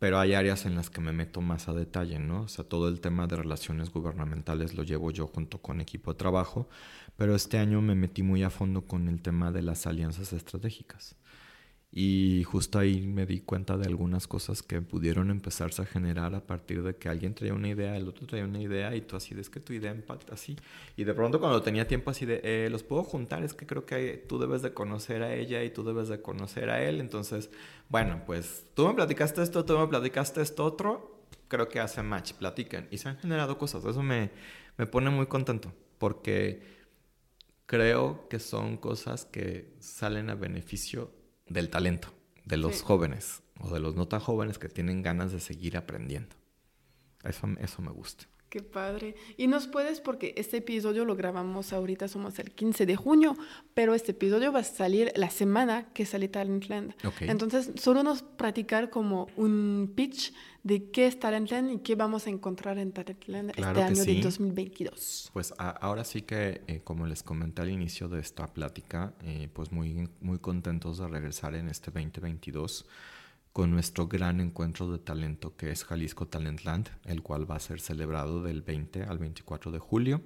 [0.00, 2.42] pero hay áreas en las que me meto más a detalle, ¿no?
[2.42, 6.18] O sea, todo el tema de relaciones gubernamentales lo llevo yo junto con equipo de
[6.18, 6.68] trabajo,
[7.16, 11.16] pero este año me metí muy a fondo con el tema de las alianzas estratégicas.
[11.92, 16.46] Y justo ahí me di cuenta de algunas cosas que pudieron empezarse a generar a
[16.46, 19.34] partir de que alguien traía una idea, el otro traía una idea y tú así,
[19.36, 20.56] es que tu idea impacta así.
[20.96, 23.86] Y de pronto cuando tenía tiempo así de, eh, los puedo juntar, es que creo
[23.86, 27.00] que tú debes de conocer a ella y tú debes de conocer a él.
[27.00, 27.50] Entonces,
[27.88, 32.34] bueno, pues tú me platicaste esto, tú me platicaste esto otro, creo que hace match,
[32.34, 32.86] platican.
[32.92, 34.30] Y se han generado cosas, eso me,
[34.78, 36.62] me pone muy contento porque
[37.66, 41.10] creo que son cosas que salen a beneficio
[41.50, 42.08] del talento,
[42.46, 46.34] de los jóvenes o de los no tan jóvenes que tienen ganas de seguir aprendiendo.
[47.22, 48.24] Eso, eso me gusta.
[48.50, 49.14] Qué padre.
[49.36, 53.36] Y nos puedes, porque este episodio lo grabamos ahorita, somos el 15 de junio,
[53.74, 56.92] pero este episodio va a salir la semana que sale Talentland.
[57.20, 60.34] Entonces, solo nos platicar como un pitch
[60.64, 65.30] de qué es Talentland y qué vamos a encontrar en Talentland este año de 2022.
[65.32, 69.70] Pues ahora sí que, eh, como les comenté al inicio de esta plática, eh, pues
[69.70, 72.84] muy, muy contentos de regresar en este 2022
[73.52, 77.80] con nuestro gran encuentro de talento que es Jalisco Talentland, el cual va a ser
[77.80, 80.22] celebrado del 20 al 24 de julio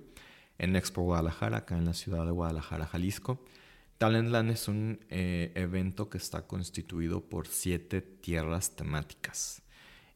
[0.59, 3.45] en Expo Guadalajara, acá en la ciudad de Guadalajara, Jalisco.
[3.99, 9.63] Talentland es un eh, evento que está constituido por siete tierras temáticas.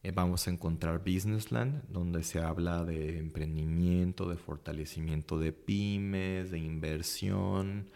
[0.02, 6.58] Eh, vamos a encontrar Businessland, donde se habla de emprendimiento, de fortalecimiento de pymes, de
[6.58, 7.88] inversión,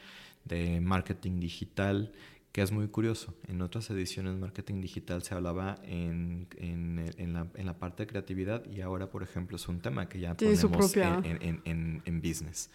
[0.45, 2.13] de marketing digital
[2.53, 3.35] que es muy curioso.
[3.49, 8.65] En otras ediciones marketing digital se hablaba en, en, la, en, la, parte de creatividad
[8.67, 12.71] y ahora, por ejemplo, es un tema que ya ponemos en, business.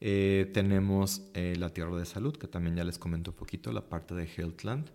[0.00, 3.88] Eh, tenemos eh, la Tierra de Salud, que también ya les comento un poquito, la
[3.88, 4.88] parte de Healthland,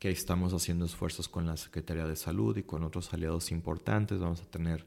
[0.00, 4.18] que estamos haciendo esfuerzos con la Secretaría de Salud y con otros aliados importantes.
[4.18, 4.84] Vamos a tener,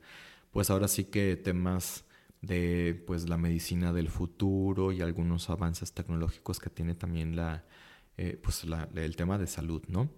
[0.51, 2.03] pues ahora sí que temas
[2.41, 7.63] de pues la medicina del futuro y algunos avances tecnológicos que tiene también la,
[8.17, 8.63] eh, pues
[8.95, 10.09] el tema de salud, ¿no?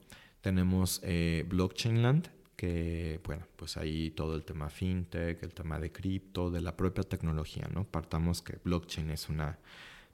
[0.42, 6.52] Tenemos eh, Blockchainland, que, bueno, pues ahí todo el tema fintech, el tema de cripto,
[6.52, 7.86] de la propia tecnología, ¿no?
[7.86, 9.60] Partamos que blockchain es una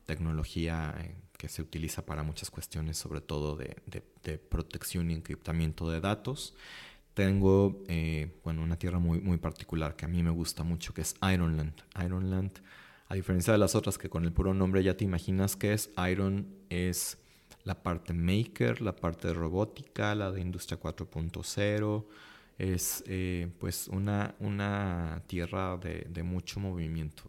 [0.05, 3.75] tecnología eh, que se utiliza para muchas cuestiones, sobre todo de,
[4.49, 6.55] protección y encriptamiento de datos.
[7.15, 7.83] Tengo,
[8.43, 11.73] bueno, una tierra muy, muy particular que a mí me gusta mucho, que es Ironland.
[12.01, 12.51] Ironland,
[13.07, 15.89] a diferencia de las otras que con el puro nombre ya te imaginas que es,
[16.09, 17.20] Iron es
[17.63, 22.05] la parte maker, la parte de robótica, la de industria 4.0.
[22.57, 27.23] Es eh, pues una, una tierra de, mucho movimiento.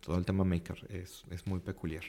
[0.00, 2.04] todo el tema maker es, muy peculiar.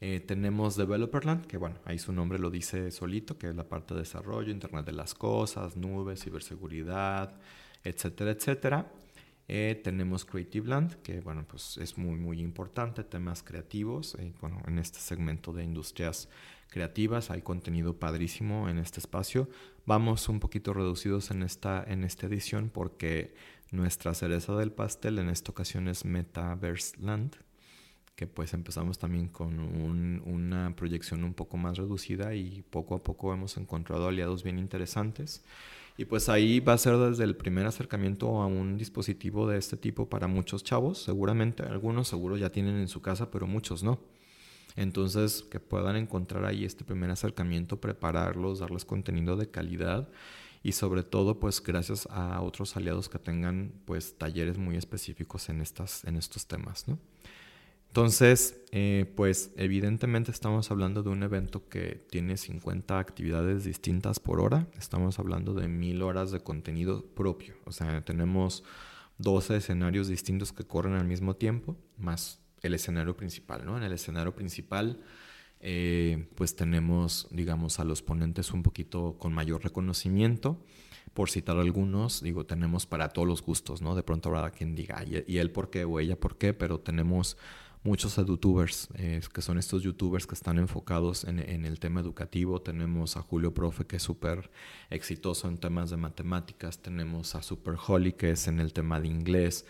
[0.00, 3.94] Eh, tenemos Developerland, que bueno, ahí su nombre lo dice solito, que es la parte
[3.94, 7.34] de desarrollo, Internet de las Cosas, nubes, ciberseguridad,
[7.82, 8.92] etcétera, etcétera.
[9.48, 14.78] Eh, tenemos Creative Land, que bueno, pues es muy, muy importante, temas creativos, bueno, en
[14.78, 16.28] este segmento de industrias
[16.68, 19.48] creativas, hay contenido padrísimo en este espacio.
[19.86, 23.34] Vamos un poquito reducidos en esta, en esta edición porque
[23.70, 27.36] nuestra cereza del pastel en esta ocasión es Metaverse Land,
[28.14, 33.32] que pues empezamos también con una proyección un poco más reducida y poco a poco
[33.32, 35.44] hemos encontrado aliados bien interesantes.
[35.98, 39.76] Y pues ahí va a ser desde el primer acercamiento a un dispositivo de este
[39.76, 43.98] tipo para muchos chavos, seguramente algunos seguro ya tienen en su casa, pero muchos no.
[44.76, 50.08] Entonces, que puedan encontrar ahí este primer acercamiento, prepararlos, darles contenido de calidad
[50.62, 55.60] y sobre todo, pues gracias a otros aliados que tengan pues talleres muy específicos en,
[55.60, 56.98] estas, en estos temas, ¿no?
[57.96, 64.40] Entonces, eh, pues evidentemente estamos hablando de un evento que tiene 50 actividades distintas por
[64.40, 64.66] hora.
[64.76, 67.54] Estamos hablando de mil horas de contenido propio.
[67.64, 68.64] O sea, tenemos
[69.16, 73.76] 12 escenarios distintos que corren al mismo tiempo, más el escenario principal, ¿no?
[73.76, 75.00] En el escenario principal,
[75.60, 80.62] eh, pues tenemos, digamos, a los ponentes un poquito con mayor reconocimiento.
[81.14, 83.94] Por citar algunos, digo, tenemos para todos los gustos, ¿no?
[83.94, 86.52] De pronto habrá quien diga, ¿y, él por qué o ella por qué?
[86.52, 87.38] Pero tenemos
[87.84, 92.60] muchos youtubers, eh, que son estos youtubers que están enfocados en, en, el tema educativo.
[92.60, 94.50] Tenemos a Julio Profe, que es súper
[94.90, 96.82] exitoso en temas de matemáticas.
[96.82, 99.64] Tenemos a Super Holly, que es en el tema de inglés.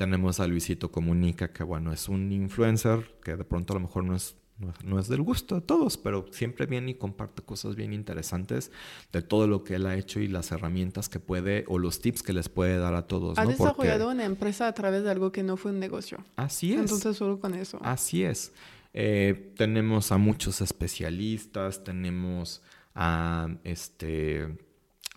[0.00, 4.02] Tenemos a Luisito Comunica, que bueno, es un influencer que de pronto a lo mejor
[4.02, 4.34] no es,
[4.82, 8.72] no, es del gusto de todos, pero siempre viene y comparte cosas bien interesantes
[9.12, 12.22] de todo lo que él ha hecho y las herramientas que puede o los tips
[12.22, 13.36] que les puede dar a todos.
[13.36, 16.24] Ha desarrollado una empresa a través de algo que no fue un negocio.
[16.36, 16.80] Así es.
[16.80, 17.78] Entonces solo con eso.
[17.82, 18.54] Así es.
[18.94, 22.62] Eh, tenemos a muchos especialistas, tenemos
[22.94, 24.69] a este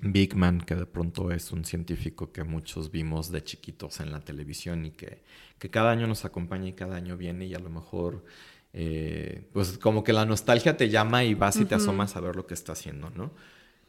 [0.03, 4.19] Big Man, que de pronto es un científico que muchos vimos de chiquitos en la
[4.19, 5.23] televisión y que,
[5.59, 8.25] que cada año nos acompaña y cada año viene y a lo mejor,
[8.73, 12.35] eh, pues como que la nostalgia te llama y vas y te asomas a ver
[12.35, 13.31] lo que está haciendo, ¿no?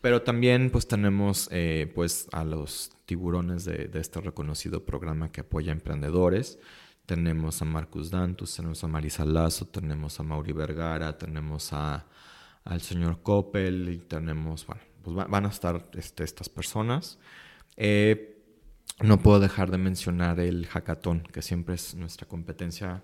[0.00, 5.40] Pero también pues tenemos eh, pues a los tiburones de, de, este reconocido programa que
[5.40, 6.58] apoya a emprendedores.
[7.06, 12.06] Tenemos a Marcus Dantus, tenemos a Marisa Lazo, tenemos a Mauri Vergara, tenemos a,
[12.64, 17.18] al señor Coppel y tenemos, bueno, pues van a estar este, estas personas.
[17.76, 18.42] Eh,
[19.02, 23.02] no puedo dejar de mencionar el hackathon, que siempre es nuestra competencia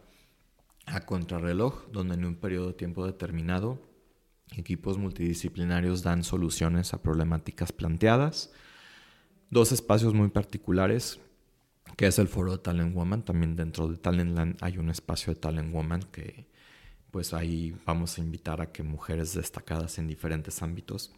[0.87, 3.91] a contrarreloj, donde en un periodo de tiempo determinado
[4.57, 8.53] equipos multidisciplinarios dan soluciones a problemáticas planteadas.
[9.51, 11.21] Dos espacios muy particulares,
[11.97, 13.25] que es el foro de Talent Woman.
[13.25, 16.49] También dentro de Talentland hay un espacio de Talent Woman que
[17.11, 21.13] pues ahí vamos a invitar a que mujeres destacadas en diferentes ámbitos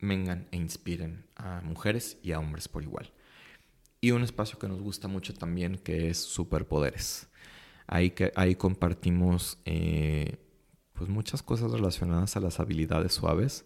[0.00, 3.12] vengan e inspiren a mujeres y a hombres por igual.
[4.00, 7.28] Y un espacio que nos gusta mucho también que es Superpoderes.
[7.86, 10.36] Ahí, que, ahí compartimos eh,
[10.92, 13.64] pues muchas cosas relacionadas a las habilidades suaves,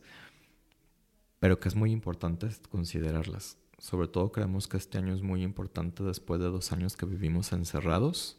[1.38, 3.58] pero que es muy importante considerarlas.
[3.78, 7.52] Sobre todo creemos que este año es muy importante después de dos años que vivimos
[7.52, 8.38] encerrados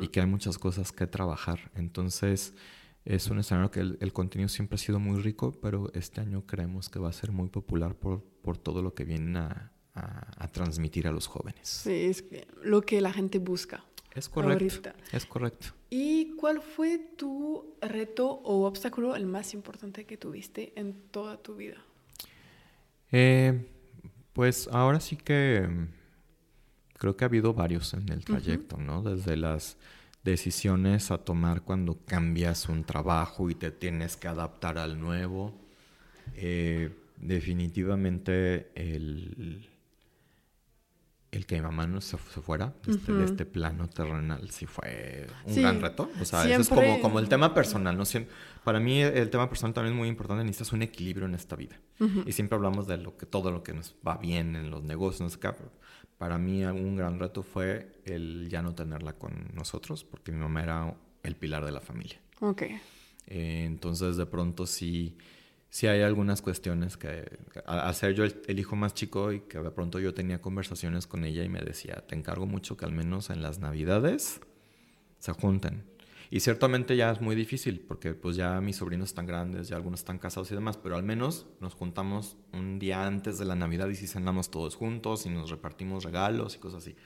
[0.00, 1.70] y que hay muchas cosas que trabajar.
[1.76, 2.52] Entonces,
[3.04, 6.88] es un escenario que el, contenido siempre ha sido muy rico, pero este año creemos
[6.88, 11.06] que va a ser muy popular por, por todo lo que vienen a, a, transmitir
[11.06, 11.68] a los jóvenes.
[11.68, 12.24] Sí, es
[12.62, 13.84] lo que la gente busca.
[14.14, 14.90] Es correcto.
[15.10, 15.68] Es correcto.
[15.90, 21.56] ¿Y cuál fue tu reto o obstáculo el más importante que tuviste en toda tu
[21.56, 21.78] vida?
[23.10, 23.66] Eh,
[24.32, 25.88] pues ahora sí que mm,
[26.98, 29.02] creo que ha habido varios en el trayecto, ¿no?
[29.02, 29.76] Desde las
[30.24, 35.52] decisiones a tomar cuando cambias un trabajo y te tienes que adaptar al nuevo.
[36.34, 39.68] Eh, definitivamente el,
[41.32, 45.56] el que mi mamá no se, fuera de, este, este, plano terrenal sí fue un
[45.56, 46.10] gran reto.
[46.20, 47.96] O sea, eso es como, como el tema personal.
[47.96, 48.04] ¿no?
[48.62, 50.44] para mí el tema personal también es muy importante.
[50.44, 51.80] Necesitas un equilibrio en esta vida.
[52.26, 55.20] Y siempre hablamos de lo que todo lo que nos va bien en los negocios,
[55.20, 55.52] no sé qué,
[56.18, 60.62] para mí un gran reto fue el ya no tenerla con nosotros, porque mi mamá
[60.62, 62.20] era el pilar de la familia.
[62.40, 62.62] Ok.
[62.62, 65.16] Eh, entonces, de pronto sí,
[65.72, 67.24] sí hay algunas cuestiones que,
[67.64, 71.24] al ser yo el, hijo más chico y que de pronto yo tenía conversaciones con
[71.24, 74.40] ella y me decía, te encargo mucho que al menos en las navidades
[75.18, 75.84] se junten.
[76.28, 80.00] Y ciertamente ya es muy difícil porque pues ya mis sobrinos están grandes, ya algunos
[80.00, 83.88] están casados y demás, pero al menos nos juntamos un día antes de la Navidad
[83.88, 86.96] y si cenamos todos juntos y nos repartimos regalos y cosas así.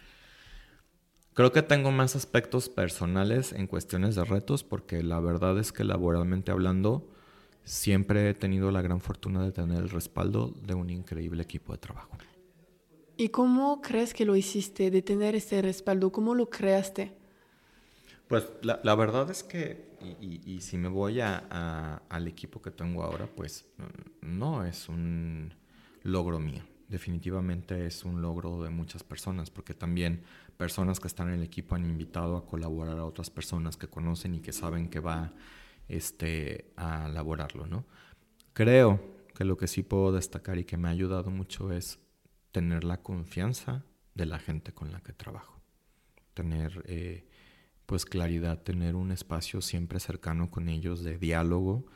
[1.34, 5.84] Creo que tengo más aspectos personales en cuestiones de retos porque la verdad es que
[5.84, 7.12] laboralmente hablando
[7.66, 11.78] siempre he tenido la gran fortuna de tener el respaldo de un increíble equipo de
[11.78, 12.16] trabajo.
[13.18, 16.12] ¿Y cómo crees que lo hiciste de tener ese respaldo?
[16.12, 17.12] ¿Cómo lo creaste?
[18.28, 22.70] Pues la, la, verdad es que, y, y, si me voy a, al equipo que
[22.70, 23.66] tengo ahora, pues
[24.20, 25.52] no es un
[26.02, 26.62] logro mío.
[26.88, 30.22] Definitivamente es un logro de muchas personas, porque también
[30.56, 34.34] personas que están en el equipo han invitado a colaborar a otras personas que conocen
[34.34, 35.32] y que saben que va
[35.89, 37.84] este, a elaborarlo, ¿no?
[38.53, 39.01] Creo
[39.34, 41.99] que lo que sí puedo destacar y que me ha ayudado mucho es
[42.53, 43.84] tener la confianza
[44.14, 45.61] de la gente con la que trabajo.
[46.34, 46.82] Tener...
[46.87, 47.26] Eh,
[47.87, 51.87] pues claridad, tener un espacio siempre cercano con ellos de diálogo,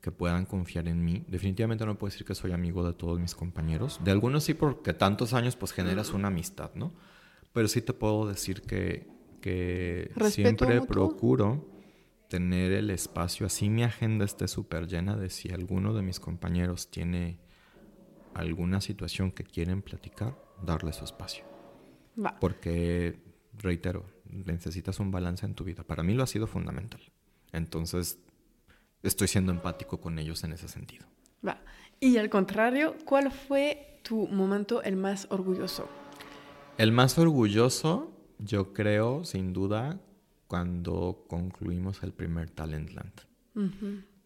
[0.00, 1.24] que puedan confiar en mí.
[1.28, 4.00] Definitivamente no puedo decir que soy amigo de todos mis compañeros.
[4.04, 6.92] De algunos sí, porque tantos años pues generas una amistad, ¿no?
[7.52, 9.06] Pero sí te puedo decir que,
[9.40, 11.64] que siempre procuro
[12.28, 16.90] tener el espacio, así mi agenda esté súper llena de si alguno de mis compañeros
[16.90, 17.38] tiene
[18.34, 21.44] alguna situación que quieren platicar, darle su espacio.
[22.40, 23.18] Porque,
[23.54, 25.84] reitero, necesitas un balance en tu vida.
[25.84, 27.00] Para mí lo ha sido fundamental.
[27.52, 28.18] Entonces,
[29.02, 31.06] estoy siendo empático con ellos en ese sentido.
[31.46, 31.60] Va.
[32.00, 35.88] Y al contrario, ¿cuál fue tu momento el más orgulloso?
[36.78, 40.00] El más orgulloso, yo creo, sin duda,
[40.46, 43.12] cuando concluimos el primer Talentland.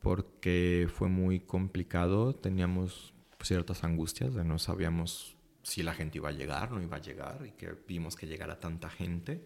[0.01, 6.32] Porque fue muy complicado, teníamos ciertas angustias de no sabíamos si la gente iba a
[6.32, 9.44] llegar, no iba a llegar, y que vimos que llegara tanta gente.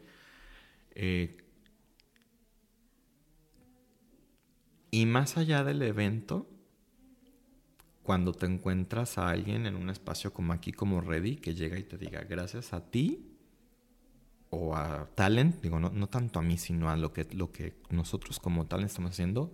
[0.94, 1.36] Eh,
[4.90, 6.48] y más allá del evento,
[8.02, 11.82] cuando te encuentras a alguien en un espacio como aquí, como Ready, que llega y
[11.82, 13.33] te diga, gracias a ti
[14.54, 17.74] o a Talent, digo, no, no tanto a mí, sino a lo que, lo que
[17.90, 19.52] nosotros como Talent estamos haciendo,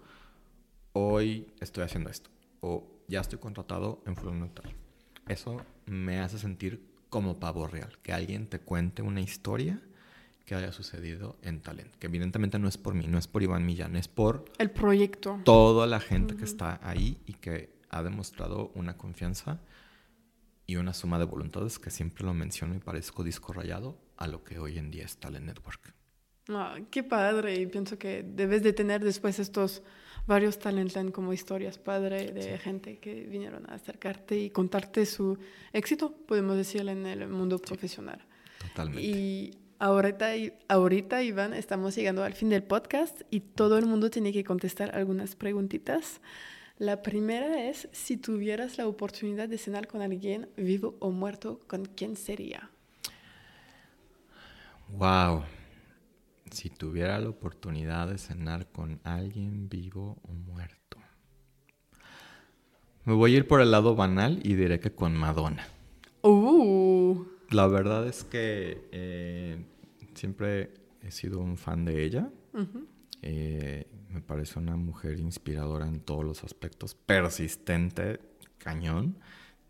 [0.92, 4.74] hoy estoy haciendo esto, o ya estoy contratado en fulano tal.
[5.28, 9.80] eso me hace sentir como pavo real, que alguien te cuente una historia
[10.44, 13.64] que haya sucedido en Talent, que evidentemente no es por mí, no es por Iván
[13.64, 15.40] Millán, es por el proyecto.
[15.44, 19.60] Toda la gente que está ahí y que ha demostrado una confianza
[20.66, 24.44] y una suma de voluntades que siempre lo menciono y parezco disco rayado a lo
[24.44, 25.94] que hoy en día es Talent Network.
[26.50, 29.82] Ah, qué padre, y pienso que debes de tener después estos
[30.26, 35.38] varios talentos como historias padre de gente que vinieron a acercarte y contarte su
[35.72, 38.20] éxito, podemos decir, en el mundo profesional.
[38.58, 39.02] Totalmente.
[39.02, 40.32] Y ahorita,
[40.68, 44.94] ahorita, Iván, estamos llegando al fin del podcast y todo el mundo tiene que contestar
[44.94, 46.20] algunas preguntitas.
[46.78, 51.86] La primera es, si tuvieras la oportunidad de cenar con alguien vivo o muerto, ¿con
[51.86, 52.70] quién sería?
[54.92, 55.44] Wow.
[56.50, 60.98] Si tuviera la oportunidad de cenar con alguien vivo o muerto.
[63.04, 65.66] Me voy a ir por el lado banal y diré que con Madonna.
[66.22, 67.24] Uh.
[67.50, 69.64] La verdad es que eh,
[70.14, 72.30] siempre he sido un fan de ella.
[73.22, 78.20] Eh, me parece una mujer inspiradora en todos los aspectos, persistente,
[78.58, 79.18] cañón.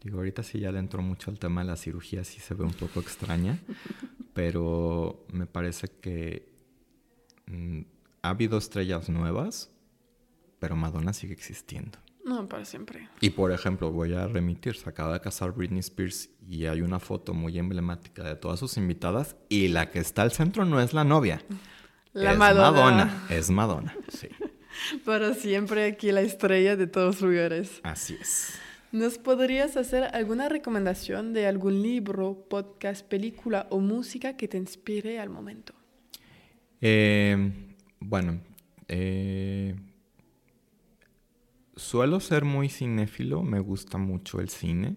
[0.02, 2.64] Digo, ahorita sí ya le entró mucho al tema de la cirugía, sí se ve
[2.64, 3.58] un poco extraña,
[4.34, 6.50] pero me parece que
[7.50, 7.82] Mm,
[8.22, 9.70] ha habido estrellas nuevas,
[10.58, 11.98] pero Madonna sigue existiendo.
[12.24, 13.08] No, para siempre.
[13.20, 17.00] Y por ejemplo, voy a remitir, se acaba de casar Britney Spears y hay una
[17.00, 20.92] foto muy emblemática de todas sus invitadas y la que está al centro no es
[20.92, 21.42] la novia.
[22.12, 23.26] La es Madonna.
[23.30, 24.28] Es Madonna, sí.
[25.04, 27.80] para siempre aquí la estrella de todos lugares.
[27.82, 28.58] Así es.
[28.92, 35.20] ¿Nos podrías hacer alguna recomendación de algún libro, podcast, película o música que te inspire
[35.20, 35.74] al momento?
[36.80, 37.52] Eh,
[38.00, 38.40] bueno,
[38.88, 39.76] eh,
[41.76, 44.96] suelo ser muy cinéfilo, me gusta mucho el cine.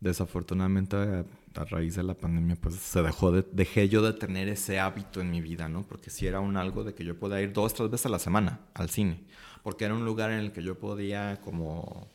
[0.00, 1.24] Desafortunadamente, a,
[1.66, 5.30] raíz de la pandemia, pues se dejó de, dejé yo de tener ese hábito en
[5.30, 5.86] mi vida, ¿no?
[5.86, 8.18] Porque si era un algo de que yo podía ir dos, tres veces a la
[8.18, 9.20] semana al cine,
[9.62, 12.08] porque era un lugar en el que yo podía como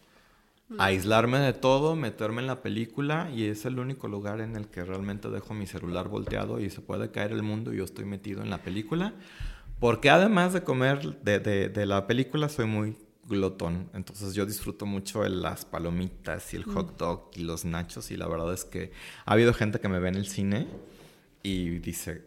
[0.77, 4.83] aislarme de todo, meterme en la película y es el único lugar en el que
[4.83, 8.43] realmente dejo mi celular volteado y se puede caer el mundo y yo estoy metido
[8.43, 9.13] en la película.
[9.79, 15.23] Porque además de comer de, de, la película soy muy glotón, entonces yo disfruto mucho
[15.23, 18.91] de las palomitas y el hot dog y los nachos y la verdad es que
[19.25, 20.67] ha habido gente que me ve en el cine
[21.43, 22.25] y dice,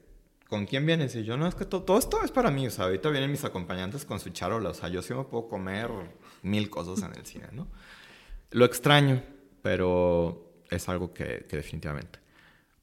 [0.49, 1.15] ¿con quién vienes?
[1.17, 3.31] Y yo, no, es que todo, todo esto es para mí, o sea, ahorita vienen
[3.31, 5.91] mis acompañantes con su charola, o sea, yo sí me puedo comer
[6.43, 7.67] mil cosas en el cine, ¿no?
[8.53, 9.23] Lo extraño,
[9.63, 12.19] pero es algo que, definitivamente.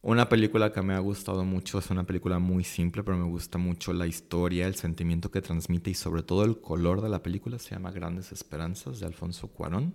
[0.01, 3.59] Una película que me ha gustado mucho es una película muy simple, pero me gusta
[3.59, 7.59] mucho la historia, el sentimiento que transmite y sobre todo el color de la película.
[7.59, 9.93] Se llama Grandes Esperanzas de Alfonso Cuarón.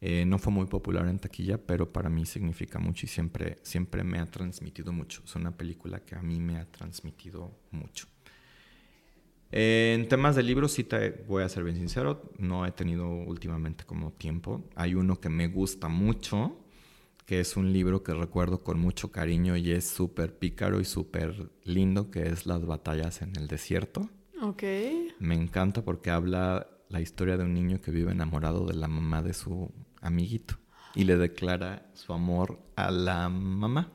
[0.00, 4.02] Eh, no fue muy popular en taquilla, pero para mí significa mucho y siempre, siempre
[4.02, 5.22] me ha transmitido mucho.
[5.24, 8.06] Es una película que a mí me ha transmitido mucho
[9.56, 13.84] en temas de libros, sí te voy a ser bien sincero, no he tenido últimamente
[13.84, 14.64] como tiempo.
[14.74, 16.58] Hay uno que me gusta mucho,
[17.24, 21.52] que es un libro que recuerdo con mucho cariño y es súper pícaro y súper
[21.62, 24.10] lindo, que es Las batallas en el desierto.
[24.42, 24.64] Ok.
[25.20, 29.22] Me encanta porque habla la historia de un niño que vive enamorado de la mamá
[29.22, 30.56] de su amiguito
[30.96, 33.92] y le declara su amor a la mamá.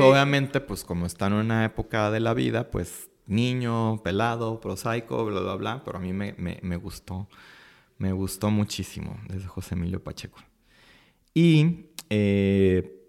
[0.00, 5.40] obviamente, pues como está en una época de la vida, pues niño, pelado, prosaico, bla,
[5.40, 7.28] bla, bla, pero a mí me, me, gustó,
[7.98, 10.38] me gustó muchísimo, desde José Emilio Pacheco.
[11.32, 13.04] Y eh,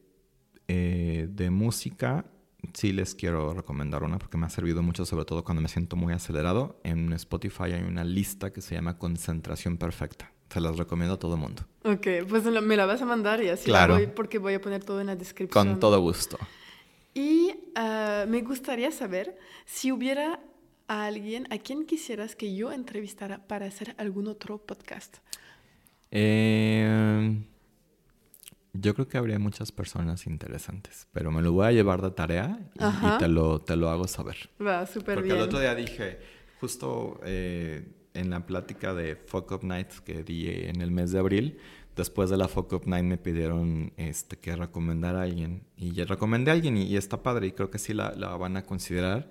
[0.68, 2.26] eh, de música,
[2.74, 5.96] sí les quiero recomendar una porque me ha servido mucho, sobre todo cuando me siento
[5.96, 6.80] muy acelerado.
[6.84, 10.32] En Spotify hay una lista que se llama Concentración Perfecta.
[10.50, 11.64] Se las recomiendo a todo el mundo.
[11.84, 13.96] Ok, pues me la vas a mandar y así claro.
[13.96, 15.68] voy porque voy a poner todo en la descripción.
[15.68, 16.38] Con todo gusto.
[17.16, 20.42] Y ah, me gustaría saber si hubiera
[20.88, 25.18] a alguien a quien quisieras que yo entrevistara para hacer algún otro podcast.
[26.12, 27.42] Eh,
[28.74, 32.60] yo creo que habría muchas personas interesantes, pero me lo voy a llevar de tarea
[32.76, 34.50] y, te, lo, te lo hago saber.
[34.62, 35.30] Va, súper bien.
[35.30, 36.20] Porque el otro día dije,
[36.60, 41.20] justo eh, en la plática de Fuck Up Nights que di en el mes de
[41.20, 41.60] abril,
[41.95, 45.63] después de la Fuck Up Night me pidieron este, que recomendara a alguien.
[45.77, 48.57] Y ya recomendé a alguien y, está padre y creo que sí la, la, van
[48.57, 49.30] a considerar.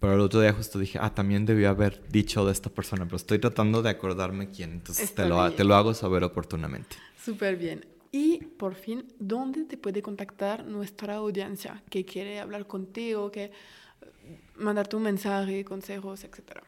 [0.00, 3.16] Pero el otro día justo dije, ah, también debió haber dicho de esta persona, pero
[3.16, 4.72] estoy tratando de acordarme quién.
[4.72, 6.96] Entonces te lo, te lo, hago saber oportunamente.
[7.22, 7.84] Súper bien.
[8.12, 13.50] Y por fin, ¿dónde te puede contactar nuestra audiencia que quiere hablar contigo, que
[14.56, 16.62] mandarte un mensaje, consejos, etcétera?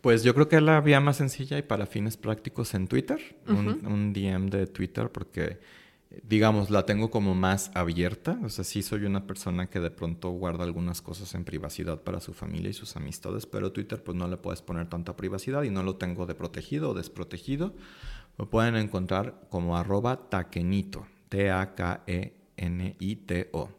[0.00, 3.18] Pues yo creo que es la vía más sencilla y para fines prácticos en Twitter,
[3.46, 5.58] un, DM de Twitter, porque
[6.22, 8.38] digamos, la tengo como más abierta.
[8.44, 12.20] O sea, sí soy una persona que de pronto guarda algunas cosas en privacidad para
[12.20, 15.70] su familia y sus amistades, pero Twitter pues no le puedes poner tanta privacidad y
[15.70, 17.74] no lo tengo de protegido o desprotegido.
[18.38, 22.38] Me pueden encontrar como arroba taquenito, T-A-K-E-N-I-T-O.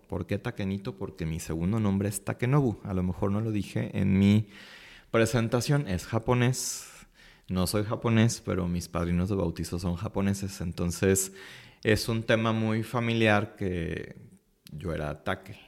[0.07, 0.97] ¿Por qué taquenito?
[0.97, 2.81] Porque mi segundo nombre es Takenobu.
[2.83, 4.49] A lo mejor no lo dije en mi
[5.11, 6.87] presentación, es japonés.
[7.47, 11.33] No soy japonés, pero mis padrinos de bautizo son japoneses, entonces
[11.83, 14.15] es un tema muy familiar que
[14.71, 15.59] yo era ataque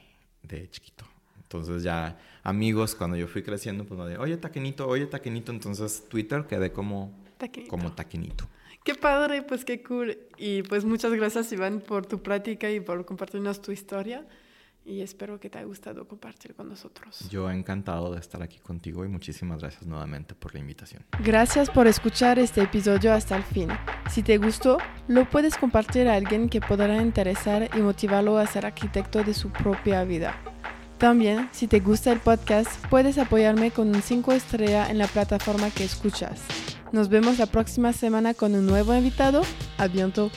[0.42, 1.04] de chiquito.
[1.38, 5.52] Entonces ya amigos, cuando yo fui creciendo, pues me decían, oye taquenito, oye taquenito.
[5.52, 7.70] Entonces Twitter quedé como taquenito.
[7.70, 8.48] como taquenito.
[8.84, 10.18] Qué padre, pues qué cool.
[10.38, 14.26] Y pues muchas gracias Iván por tu práctica y por compartirnos tu historia
[14.84, 17.28] y espero que te haya gustado compartir con nosotros.
[17.30, 21.04] Yo he encantado de estar aquí contigo y muchísimas gracias nuevamente por la invitación.
[21.22, 23.68] Gracias por escuchar este episodio hasta el fin.
[24.10, 24.78] Si te gustó,
[25.08, 29.50] lo puedes compartir a alguien que podrá interesar y motivarlo a ser arquitecto de su
[29.50, 30.34] propia vida.
[30.98, 35.70] También, si te gusta el podcast, puedes apoyarme con un 5 estrella en la plataforma
[35.70, 36.40] que escuchas.
[36.92, 39.42] Nos vemos la próxima semana con un nuevo invitado.
[39.78, 40.30] A bientôt.